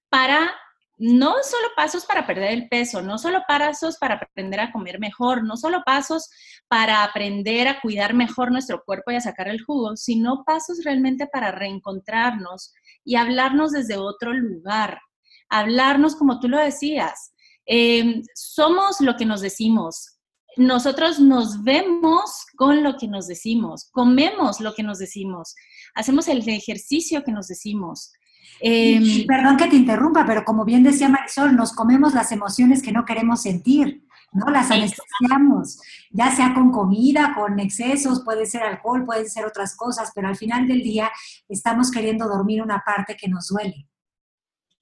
[0.10, 0.51] para
[0.97, 5.43] no solo pasos para perder el peso, no solo pasos para aprender a comer mejor,
[5.43, 6.29] no solo pasos
[6.67, 11.27] para aprender a cuidar mejor nuestro cuerpo y a sacar el jugo, sino pasos realmente
[11.27, 15.01] para reencontrarnos y hablarnos desde otro lugar,
[15.49, 17.34] hablarnos como tú lo decías.
[17.65, 20.14] Eh, somos lo que nos decimos,
[20.58, 25.56] nosotros nos vemos con lo que nos decimos, comemos lo que nos decimos,
[25.94, 28.13] hacemos el ejercicio que nos decimos.
[28.62, 32.91] Em, perdón que te interrumpa, pero como bien decía Marisol, nos comemos las emociones que
[32.91, 34.50] no queremos sentir, ¿no?
[34.50, 40.12] Las anestesiamos, ya sea con comida, con excesos, puede ser alcohol, pueden ser otras cosas,
[40.15, 41.12] pero al final del día
[41.50, 43.88] estamos queriendo dormir una parte que nos duele.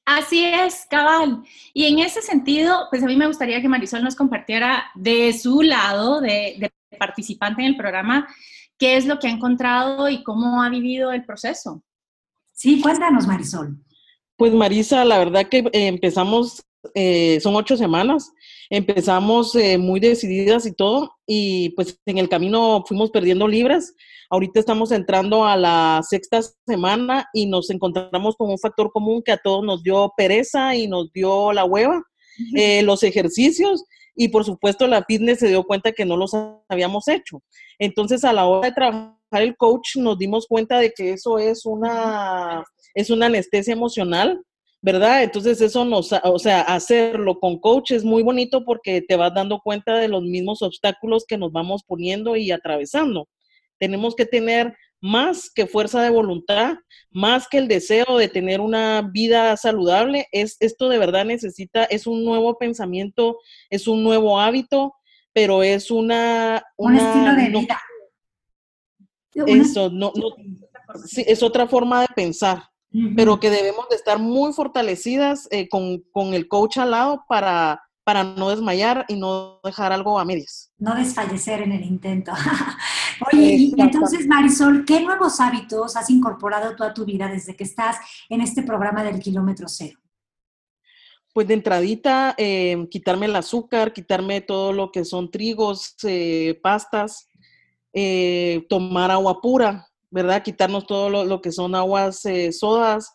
[0.06, 1.44] Así es, cabal.
[1.74, 5.62] Y en ese sentido, pues a mí me gustaría que Marisol nos compartiera de su
[5.62, 8.28] lado, de, participante en el programa,
[8.78, 11.84] qué es lo que ha encontrado y cómo ha vivido el proceso.
[12.52, 13.78] Sí, cuéntanos, Marisol.
[14.36, 16.63] Pues Marisa, la verdad que eh, empezamos,
[16.94, 18.32] eh, son ocho semanas,
[18.76, 23.94] empezamos eh, muy decididas y todo, y pues en el camino fuimos perdiendo libras,
[24.34, 29.32] Ahorita estamos entrando a la sexta semana y nos encontramos con un factor común que
[29.32, 32.02] a todos nos dio pereza y nos dio la hueva,
[32.56, 33.84] eh, los ejercicios
[34.16, 36.32] y por supuesto la fitness se dio cuenta que no los
[36.68, 37.44] habíamos hecho.
[37.78, 41.68] Entonces a la hora de trabajar el coach nos dimos cuenta de que eso es
[41.68, 42.64] una,
[42.96, 44.42] es una anestesia emocional.
[44.84, 45.24] ¿Verdad?
[45.24, 49.62] Entonces eso nos, o sea, hacerlo con coach es muy bonito porque te vas dando
[49.62, 53.30] cuenta de los mismos obstáculos que nos vamos poniendo y atravesando.
[53.80, 56.76] Tenemos que tener más que fuerza de voluntad,
[57.12, 60.28] más que el deseo de tener una vida saludable.
[60.34, 63.38] Es, esto de verdad necesita, es un nuevo pensamiento,
[63.69, 64.96] es un nuevo hábito,
[65.32, 66.62] pero es una...
[66.76, 67.82] un estilo de vida.
[69.48, 70.36] Eso, no, no
[71.26, 72.63] es otra forma de pensar,
[73.16, 77.82] pero que debemos de estar muy fortalecidas eh, con, con el coach al lado para
[78.04, 80.72] para no desmayar y no dejar algo a medias.
[80.78, 82.34] No desfallecer en el intento.
[83.32, 87.64] Oye, y entonces Marisol, ¿qué nuevos hábitos has incorporado tú a tu vida desde que
[87.64, 87.98] estás
[88.30, 90.00] en este programa del kilómetro cero?
[91.34, 97.30] Pues de entradita, em, quitarme el azúcar, quitarme todo lo que son trigos, eh, pastas,
[97.94, 100.43] eh, tomar agua pura, ¿verdad?
[100.43, 103.13] Quitarnos todo lo, que son aguas eh, sodas,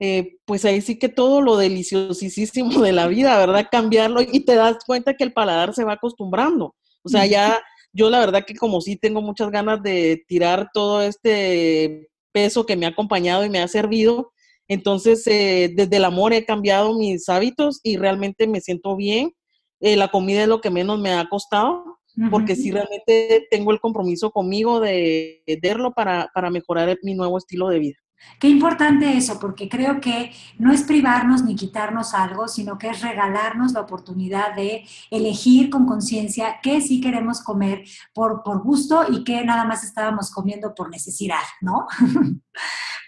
[0.00, 3.68] eh, pues ahí sí que todo lo deliciosísimo de la vida, ¿verdad?
[3.70, 6.74] Cambiarlo y te das cuenta que el paladar se va acostumbrando.
[7.04, 11.02] O sea, ya yo la verdad que como sí tengo muchas ganas de tirar todo
[11.02, 14.32] este peso que me ha acompañado y me ha servido,
[14.66, 19.32] entonces eh, desde el amor he cambiado mis hábitos y realmente me siento bien.
[19.80, 21.91] la comida es lo que menos me ha costado
[22.30, 27.68] porque si realmente tengo el compromiso conmigo de verlo para, para mejorar mi nuevo estilo
[27.68, 27.96] de vida.
[28.38, 33.00] Qué importante eso, porque creo que no es privarnos ni quitarnos algo, sino que es
[33.00, 39.22] regalarnos la oportunidad de elegir con conciencia qué sí queremos comer por, por gusto y
[39.22, 41.86] qué nada más estábamos comiendo por necesidad, ¿no?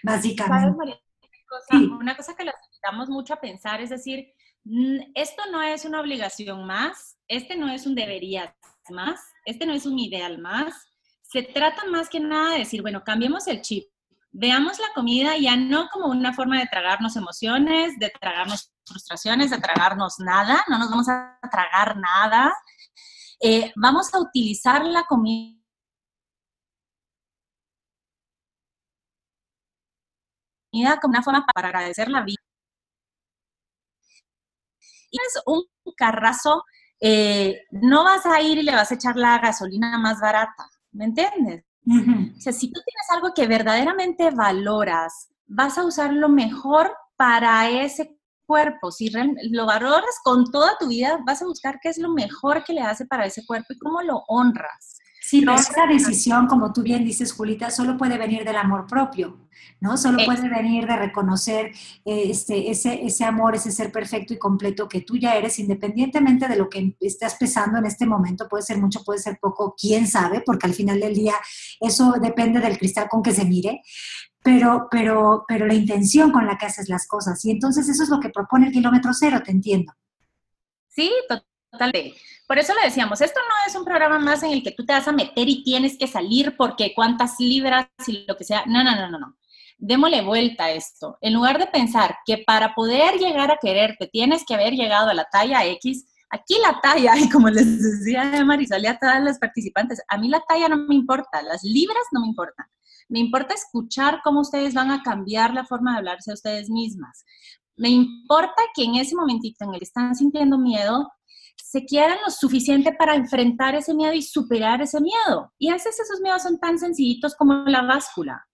[0.03, 0.99] Básicamente.
[1.71, 4.27] Una cosa que los invitamos mucho a pensar es decir,
[5.13, 8.55] esto no es una obligación más, este no es un debería
[8.91, 10.73] más, este no es un ideal más.
[11.21, 13.85] Se trata más que nada de decir, bueno, cambiemos el chip.
[14.31, 19.59] Veamos la comida ya no como una forma de tragarnos emociones, de tragarnos frustraciones, de
[19.59, 22.53] tragarnos nada, no nos vamos a tragar nada.
[23.41, 25.55] Eh, vamos a utilizar la comida
[31.01, 32.41] como una forma para agradecer la vida.
[35.09, 35.63] Y es un
[35.95, 36.63] carrazo
[36.99, 41.05] eh, no vas a ir y le vas a echar la gasolina más barata, ¿me
[41.05, 41.63] entiendes?
[41.87, 47.69] O sea, si tú tienes algo que verdaderamente valoras, vas a usar lo mejor para
[47.69, 48.91] ese cuerpo.
[48.91, 49.11] Si
[49.51, 52.81] lo valoras con toda tu vida, vas a buscar qué es lo mejor que le
[52.81, 54.97] hace para ese cuerpo y cómo lo honras.
[55.21, 59.44] Sí, pero esa decisión, como tú bien dices, Julita, solo puede venir del amor propio,
[59.79, 59.97] ¿no?
[59.97, 61.67] Solo puede venir de reconocer
[62.05, 66.47] eh, este, ese, ese amor, ese ser perfecto y completo que tú ya eres, independientemente
[66.47, 68.47] de lo que estás pesando en este momento.
[68.47, 71.35] Puede ser mucho, puede ser poco, quién sabe, porque al final del día
[71.79, 73.81] eso depende del cristal con que se mire.
[74.43, 77.43] Pero, pero, pero la intención con la que haces las cosas.
[77.45, 79.91] Y entonces eso es lo que propone el kilómetro cero, te entiendo.
[80.87, 81.11] Sí,
[81.71, 82.15] totalmente.
[82.47, 84.93] Por eso le decíamos, esto no es un programa más en el que tú te
[84.93, 88.63] vas a meter y tienes que salir porque cuántas libras y lo que sea.
[88.67, 89.35] No, no, no, no, no.
[89.77, 91.17] Démosle vuelta a esto.
[91.21, 95.13] En lugar de pensar que para poder llegar a quererte tienes que haber llegado a
[95.13, 99.39] la talla X, aquí la talla, y como les decía Marisol y a todas las
[99.39, 102.65] participantes, a mí la talla no me importa, las libras no me importan.
[103.09, 107.23] Me importa escuchar cómo ustedes van a cambiar la forma de hablarse a ustedes mismas.
[107.77, 111.11] Me importa que en ese momentito en el que están sintiendo miedo,
[111.57, 115.51] se quieran lo suficiente para enfrentar ese miedo y superar ese miedo.
[115.59, 118.45] Y a veces esos miedos son tan sencillitos como la báscula.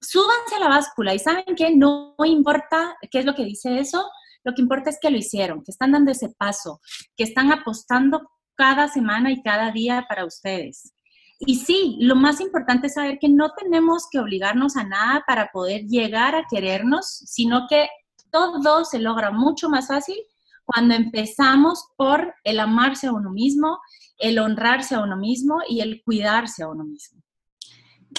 [0.00, 4.08] Súbanse a la báscula y saben que no importa qué es lo que dice eso,
[4.44, 6.80] lo que importa es que lo hicieron, que están dando ese paso,
[7.16, 10.92] que están apostando cada semana y cada día para ustedes.
[11.40, 15.50] Y sí, lo más importante es saber que no tenemos que obligarnos a nada para
[15.52, 17.88] poder llegar a querernos, sino que
[18.30, 20.16] todo se logra mucho más fácil
[20.64, 23.78] cuando empezamos por el amarse a uno mismo,
[24.18, 27.22] el honrarse a uno mismo y el cuidarse a uno mismo.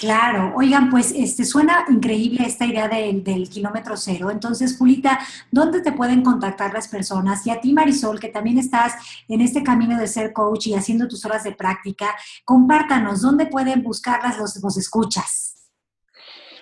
[0.00, 4.30] Claro, oigan, pues este suena increíble esta idea del, kilómetro cero.
[4.30, 5.18] Entonces, Julita,
[5.50, 7.46] ¿dónde te pueden contactar las personas?
[7.46, 8.94] Y a ti, Marisol, que también estás
[9.28, 13.82] en este camino de ser coach y haciendo tus horas de práctica, compártanos, ¿dónde pueden
[13.82, 15.68] buscarlas los, los escuchas?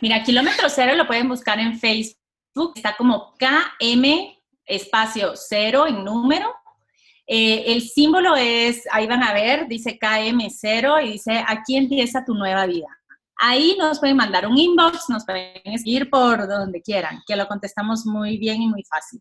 [0.02, 6.52] Mira, kilómetro cero lo pueden buscar en Facebook, está como KM espacio cero en número.
[7.24, 12.34] Eh, el símbolo es, ahí van a ver, dice KM0 y dice, aquí empieza tu
[12.34, 12.97] nueva vida.
[13.38, 18.04] Ahí nos pueden mandar un inbox, nos pueden seguir por donde quieran, que lo contestamos
[18.04, 19.20] muy bien y muy fácil.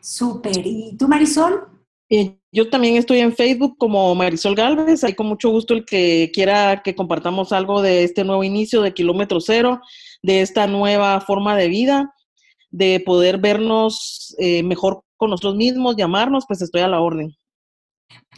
[0.00, 0.64] Súper.
[0.64, 1.68] ¿Y tú, Marisol?
[2.08, 6.30] Eh, yo también estoy en Facebook como Marisol Galvez, ahí con mucho gusto el que
[6.32, 9.80] quiera que compartamos algo de este nuevo inicio de Kilómetro Cero,
[10.22, 12.14] de esta nueva forma de vida
[12.70, 17.34] de poder vernos eh, mejor con nosotros mismos, llamarnos, pues estoy a la orden.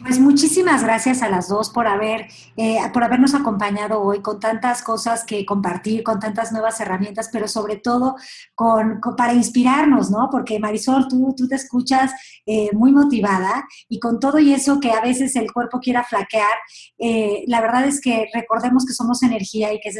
[0.03, 4.81] Pues muchísimas gracias a las dos por haber, eh, por habernos acompañado hoy con tantas
[4.81, 8.15] cosas que compartir, con tantas nuevas herramientas, pero sobre todo
[8.55, 10.27] con, para inspirarnos, ¿no?
[10.31, 12.11] Porque Marisol, tú, tú te escuchas
[12.47, 16.57] eh, muy motivada y con todo y eso que a veces el cuerpo quiera flaquear,
[16.97, 19.91] eh, la verdad es que recordemos que somos energía y que,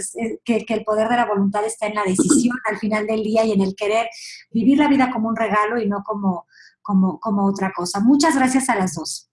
[0.44, 3.46] que, que el poder de la voluntad está en la decisión al final del día
[3.46, 4.10] y en el querer
[4.50, 6.48] vivir la vida como un regalo y no como,
[6.82, 8.00] como, como otra cosa.
[8.00, 9.31] Muchas gracias a las dos.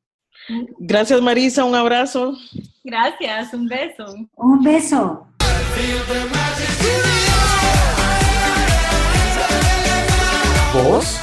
[0.79, 2.37] Gracias Marisa, un abrazo.
[2.85, 4.15] Gracias, un beso.
[4.37, 5.27] Un beso.
[10.73, 11.19] ¿Voz?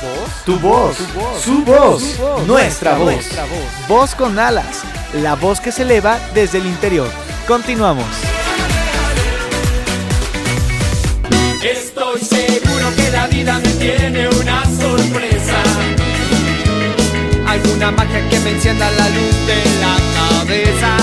[0.45, 0.97] Tu voz,
[1.43, 3.25] su voz, nuestra voz.
[3.87, 7.09] Voz con alas, la voz que se eleva desde el interior.
[7.47, 8.05] Continuamos.
[11.63, 15.34] estoy seguro que la vida me tiene una sorpresa.
[17.65, 20.95] Alguna magia que me encienda la luz de la cabeza.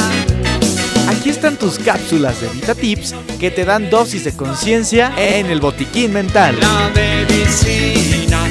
[1.09, 6.13] Aquí están tus cápsulas de VitaTips que te dan dosis de conciencia en el botiquín
[6.13, 6.57] mental.
[6.61, 8.49] La medicina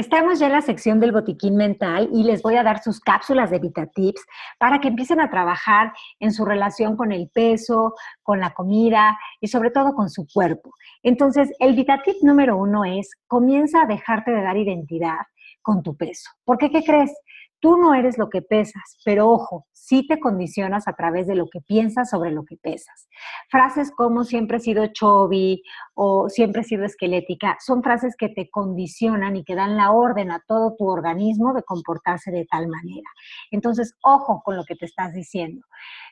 [0.00, 3.50] Estamos ya en la sección del botiquín mental y les voy a dar sus cápsulas
[3.50, 4.24] de VitaTips
[4.58, 9.48] para que empiecen a trabajar en su relación con el peso, con la comida y
[9.48, 10.70] sobre todo con su cuerpo.
[11.02, 15.18] Entonces, el VitaTip número uno es, comienza a dejarte de dar identidad
[15.60, 16.30] con tu peso.
[16.46, 16.70] ¿Por qué?
[16.70, 17.12] ¿Qué crees?
[17.58, 21.48] Tú no eres lo que pesas, pero ojo, sí te condicionas a través de lo
[21.48, 23.08] que piensas sobre lo que pesas.
[23.48, 25.64] Frases como siempre he sido chubby
[25.94, 30.30] o siempre he sido esquelética son frases que te condicionan y que dan la orden
[30.30, 33.10] a todo tu organismo de comportarse de tal manera.
[33.50, 35.66] Entonces, ojo con lo que te estás diciendo.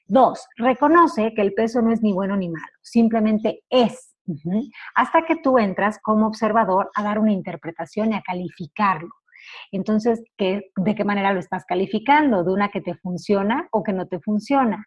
[0.06, 4.16] Dos, reconoce que el peso no es ni bueno ni malo, simplemente es.
[4.96, 9.10] Hasta que tú entras como observador a dar una interpretación y a calificarlo.
[9.72, 12.44] Entonces, ¿de qué manera lo estás calificando?
[12.44, 14.86] ¿De una que te funciona o que no te funciona?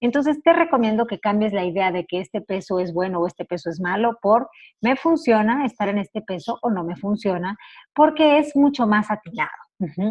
[0.00, 3.44] Entonces, te recomiendo que cambies la idea de que este peso es bueno o este
[3.44, 4.48] peso es malo por
[4.80, 7.56] me funciona estar en este peso o no me funciona,
[7.94, 9.50] porque es mucho más atinado.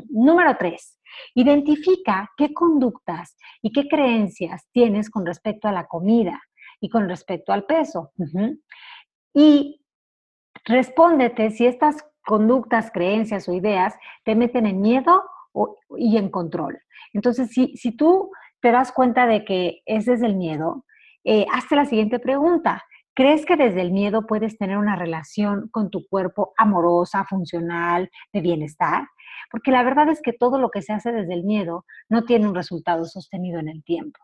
[0.09, 0.99] Número tres,
[1.33, 6.41] identifica qué conductas y qué creencias tienes con respecto a la comida
[6.79, 8.11] y con respecto al peso.
[9.33, 9.81] Y
[10.65, 15.23] respóndete si estas conductas, creencias o ideas te meten en miedo
[15.97, 16.79] y en control.
[17.13, 20.85] Entonces, si, si tú te das cuenta de que ese es el miedo,
[21.23, 22.83] eh, hazte la siguiente pregunta.
[23.13, 28.41] ¿Crees que desde el miedo puedes tener una relación con tu cuerpo amorosa, funcional, de
[28.41, 29.07] bienestar?
[29.51, 32.47] Porque la verdad es que todo lo que se hace desde el miedo no tiene
[32.47, 34.17] un resultado sostenido en el tiempo.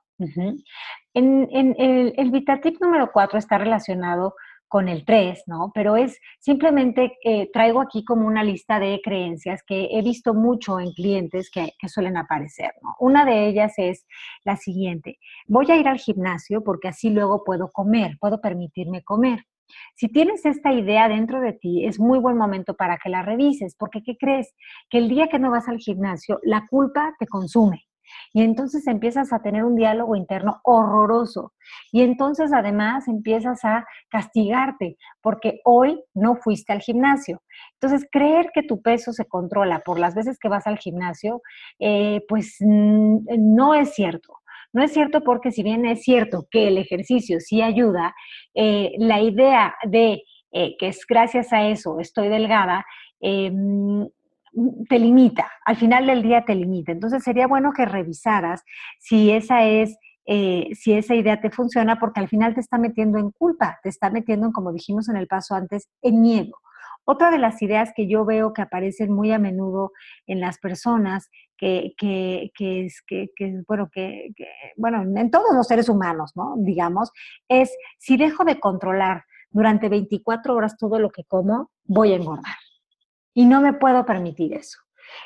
[1.13, 4.35] En, el, el VitaTip número 4 está relacionado
[4.67, 5.71] con el 3, ¿no?
[5.73, 10.79] Pero es simplemente, eh, traigo aquí como una lista de creencias que he visto mucho
[10.79, 12.95] en clientes que, que, suelen aparecer, ¿no?
[12.99, 14.05] Una de ellas es
[14.43, 19.45] la siguiente, voy a ir al gimnasio porque así luego puedo comer, puedo permitirme comer.
[19.95, 23.75] Si tienes esta idea dentro de ti, es muy buen momento para que la revises,
[23.75, 24.53] porque ¿qué crees?
[24.89, 27.85] Que el día que no vas al gimnasio, la culpa te consume.
[28.33, 31.53] Y entonces empiezas a tener un diálogo interno horroroso.
[31.91, 37.41] Y entonces además empiezas a castigarte porque hoy no fuiste al gimnasio.
[37.79, 41.41] Entonces, creer que tu peso se controla por las veces que vas al gimnasio,
[41.79, 44.33] eh, pues no es cierto.
[44.73, 48.13] No es cierto porque si bien es cierto que el ejercicio sí ayuda,
[48.53, 52.85] eh, la idea de eh, que es gracias a eso estoy delgada,
[54.89, 56.91] te limita, al final del día te limita.
[56.91, 58.63] Entonces sería bueno que revisaras
[58.99, 63.17] si esa es, eh, si esa idea te funciona, porque al final te está metiendo
[63.17, 66.53] en culpa, te está metiendo en, como dijimos en el paso antes, en miedo.
[67.05, 69.93] Otra de las ideas que yo veo que aparecen muy a menudo
[70.25, 73.29] en las personas, que, que, que es, que,
[73.65, 74.33] bueno, que,
[74.75, 76.55] bueno, en todos los seres humanos, ¿no?
[76.57, 77.11] Digamos,
[77.47, 82.55] es si dejo de controlar durante 24 horas todo lo que como, voy a engordar.
[83.37, 84.79] Y no me puedo permitir eso.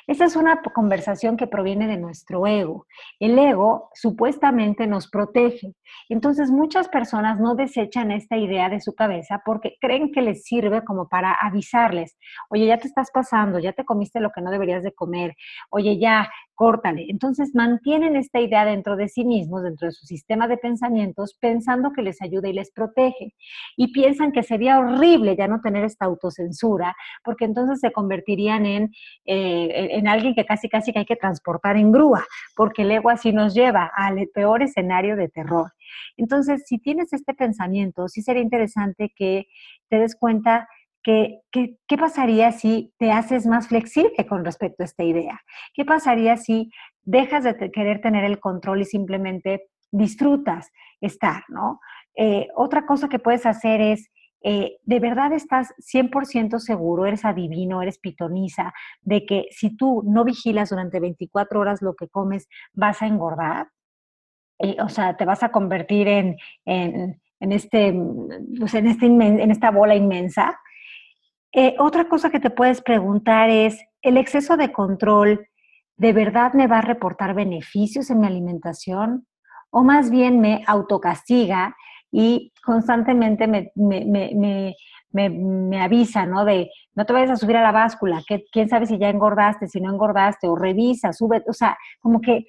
[0.05, 2.85] Esa es una conversación que proviene de nuestro ego.
[3.21, 5.75] El ego supuestamente nos protege.
[6.09, 10.83] Entonces muchas personas no desechan esta idea de su cabeza porque creen que les sirve
[10.83, 12.17] como para avisarles,
[12.49, 15.37] oye, ya te estás pasando, ya te comiste lo que no deberías de comer,
[15.69, 16.29] oye, ya,
[16.61, 17.07] córtale.
[17.09, 21.91] Entonces mantienen esta idea dentro de sí mismos, dentro de su sistema de pensamientos, pensando
[21.91, 23.33] que les ayuda y les protege.
[23.75, 28.91] Y piensan que sería horrible ya no tener esta autocensura, porque entonces se convertirían en,
[29.25, 32.23] eh, en alguien que casi casi que hay que transportar en grúa,
[32.55, 35.71] porque el ego así nos lleva al peor escenario de terror.
[36.15, 39.47] Entonces, si tienes este pensamiento, sí sería interesante que
[39.89, 40.67] te des cuenta
[41.03, 45.41] ¿Qué, qué, pasaría si te haces más flexible con respecto a esta idea?
[45.73, 46.71] ¿Qué pasaría si
[47.03, 50.71] dejas de querer tener el control y simplemente disfrutas
[51.01, 51.79] estar, ¿no?
[52.15, 54.09] Eh, otra cosa que puedes hacer es,
[54.43, 60.23] eh, ¿de verdad estás 100% seguro, eres adivino, eres pitoniza, de que si tú no
[60.23, 63.67] vigilas durante 24 horas lo que comes, vas a engordar?
[64.59, 67.93] Eh, o sea, te vas a convertir en, en, en este,
[68.59, 70.59] pues en, este en esta bola inmensa.
[71.53, 75.47] Eh, otra cosa que te puedes preguntar es, ¿el exceso de control
[75.97, 79.27] de verdad me va a reportar beneficios en mi alimentación?
[79.69, 81.75] ¿O más bien me autocastiga
[82.11, 84.75] y constantemente me, me,
[85.11, 86.45] me, avisa, ¿no?
[86.45, 88.21] De no te vayas a subir a la báscula,
[88.51, 92.45] quién sabe si ya engordaste, si no engordaste, o revisa, sube, o sea, como que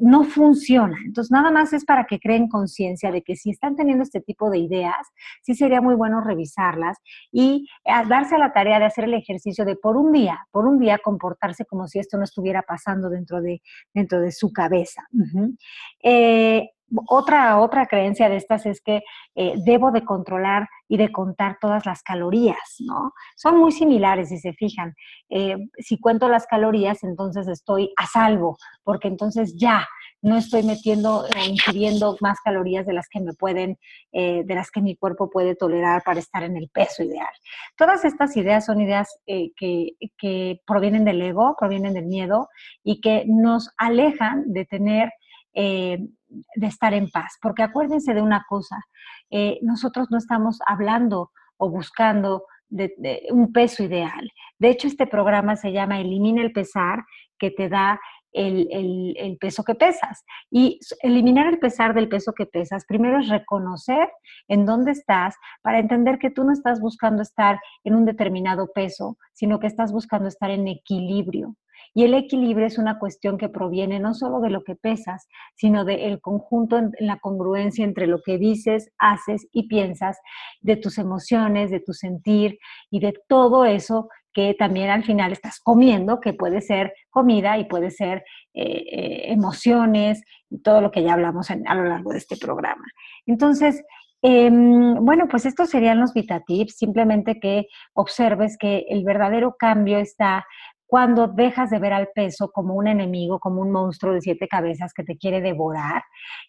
[0.00, 0.96] no funciona.
[1.04, 4.50] Entonces, nada más es para que creen conciencia de que si están teniendo este tipo
[4.50, 5.06] de ideas,
[5.42, 6.98] sí sería muy bueno revisarlas
[7.32, 10.66] y eh, darse a la tarea de hacer el ejercicio de por un día, por
[10.66, 13.60] un día comportarse como si esto no estuviera pasando dentro de,
[13.94, 15.06] dentro de su cabeza.
[17.06, 19.02] Otra, otra creencia de estas es que
[19.34, 23.12] eh, debo de controlar y de contar todas las calorías, ¿no?
[23.36, 24.94] Son muy similares, si se fijan.
[25.28, 29.86] Eh, si cuento las calorías, entonces estoy a salvo, porque entonces ya
[30.22, 33.78] no estoy metiendo o ingiriendo más calorías de las que me pueden,
[34.12, 37.28] eh, de las que mi cuerpo puede tolerar para estar en el peso ideal.
[37.76, 42.48] Todas estas ideas son ideas que, que provienen del ego, provienen del miedo
[42.82, 45.12] y que nos alejan de tener
[46.28, 47.38] de estar en paz.
[47.40, 48.76] Porque acuérdense de una cosa,
[49.30, 52.44] eh, nosotros no estamos hablando o buscando
[53.30, 54.30] un peso ideal.
[54.58, 57.04] De hecho, este programa se llama Elimina el pesar,
[57.38, 57.98] que te da
[58.32, 60.24] el, el, peso que pesas.
[60.50, 64.08] Y eliminar el pesar del peso que pesas, primero es reconocer
[64.48, 69.16] en dónde estás para entender que tú no estás buscando estar en un determinado peso,
[69.32, 71.56] sino que estás buscando estar en equilibrio.
[71.94, 75.84] Y el equilibrio es una cuestión que proviene no solo de lo que pesas, sino
[75.84, 80.18] del conjunto, en, la congruencia entre lo que dices, haces y piensas,
[80.60, 82.58] de tus emociones, de tu sentir
[82.90, 84.08] y de todo eso
[84.38, 88.24] que también al final estás comiendo, que puede ser comida y puede ser
[88.54, 92.84] eh, eh, emociones y todo lo que ya hablamos a lo largo de este programa.
[93.26, 93.82] Entonces,
[94.22, 100.46] em, bueno, pues estos serían los VitaTips, simplemente que observes que el verdadero cambio está
[100.88, 104.94] cuando dejas de ver al peso como un enemigo, como un monstruo de siete cabezas
[104.94, 106.02] que te quiere devorar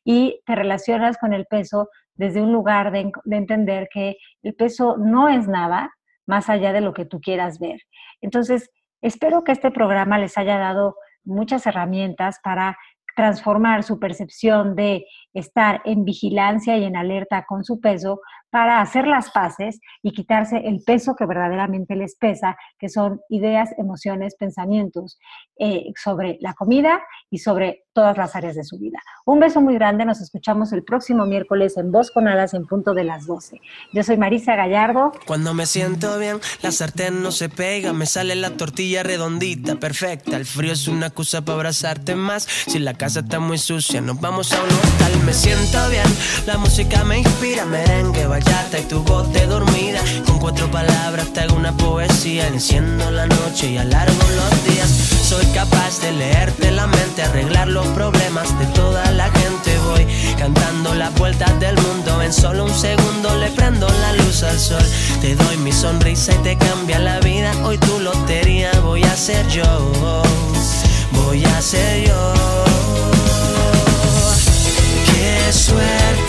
[0.06, 5.28] y te relacionas con el peso desde un lugar de, entender que el peso no
[5.28, 5.92] es nada
[6.26, 7.82] más allá de lo que tú quieras ver.
[8.22, 8.70] Entonces,
[9.02, 12.78] espero que este programa les haya dado muchas herramientas para
[13.18, 19.08] transformar su percepción de estar en vigilancia y en alerta con su peso para hacer
[19.08, 25.20] las paces y quitarse el peso que verdaderamente les pesa, que son ideas, emociones, pensamientos
[25.60, 28.98] eh, sobre la comida y sobre todas las áreas de su vida.
[29.26, 32.94] Un beso muy grande, nos escuchamos el próximo miércoles en Voz con Alas en punto
[32.94, 33.60] de las 12.
[33.94, 35.12] Yo soy Marisa Gallardo.
[35.28, 40.38] Cuando me siento bien, la sartén no se pega, me sale la tortilla redondita, perfecta.
[40.38, 42.44] El frío es una excusa para abrazarte más.
[42.44, 46.06] Si la casa está muy sucia, nos vamos a un hotel, me siento bien.
[46.46, 48.28] La música me inspira, merengue,
[48.78, 50.00] y tu voz de dormida.
[50.26, 52.48] Con cuatro palabras te hago una poesía.
[52.48, 54.90] Enciendo la noche y alargo los días.
[54.90, 59.78] Soy capaz de leerte la mente, arreglar los problemas de toda la gente.
[59.90, 60.08] Voy
[60.38, 62.22] cantando las vueltas del mundo.
[62.22, 64.86] En solo un segundo le prendo la luz al sol.
[65.22, 67.52] Te doy mi sonrisa y te cambia la vida.
[67.64, 69.64] Hoy tu lotería voy a ser yo.
[71.12, 72.49] Voy a ser yo.
[75.52, 76.29] Suerte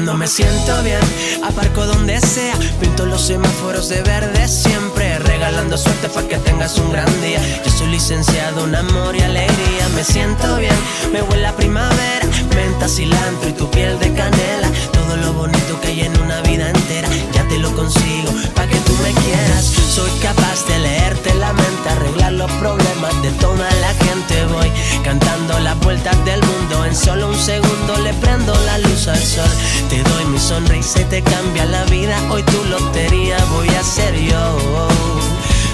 [0.00, 1.00] me siento bien,
[1.44, 6.90] aparco donde sea, pinto los semáforos de verde siempre, regalando suerte para que tengas un
[6.90, 7.40] gran día.
[7.64, 10.74] Yo soy licenciado en amor y alegría, me siento bien,
[11.12, 15.88] me huele a primavera, menta, cilantro y tu piel de canela, todo lo bonito que
[15.88, 19.64] hay en una vida entera, ya te lo consigo, para que tú me quieras.
[19.90, 24.70] Soy capaz de leerte la mente, arreglar los problemas de toda la gente, voy
[25.04, 29.50] cantando las vueltas del mundo, en solo un segundo le prendo la luz al sol,
[29.88, 32.16] te doy mi sonrisa y te cambia la vida.
[32.30, 34.88] Hoy tu lotería voy a ser yo,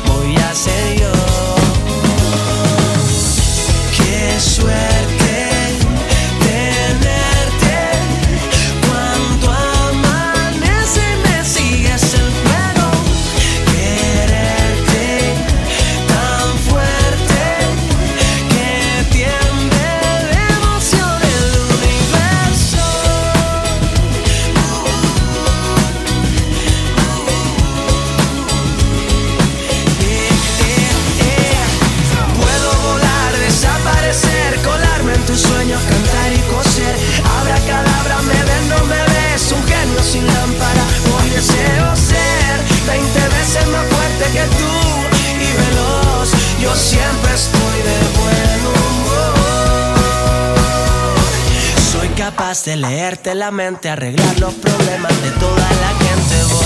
[0.07, 1.13] voy a ser yo.
[3.97, 5.26] Qué suerte.
[52.65, 56.66] De leerte la mente, arreglar los problemas de toda la gente.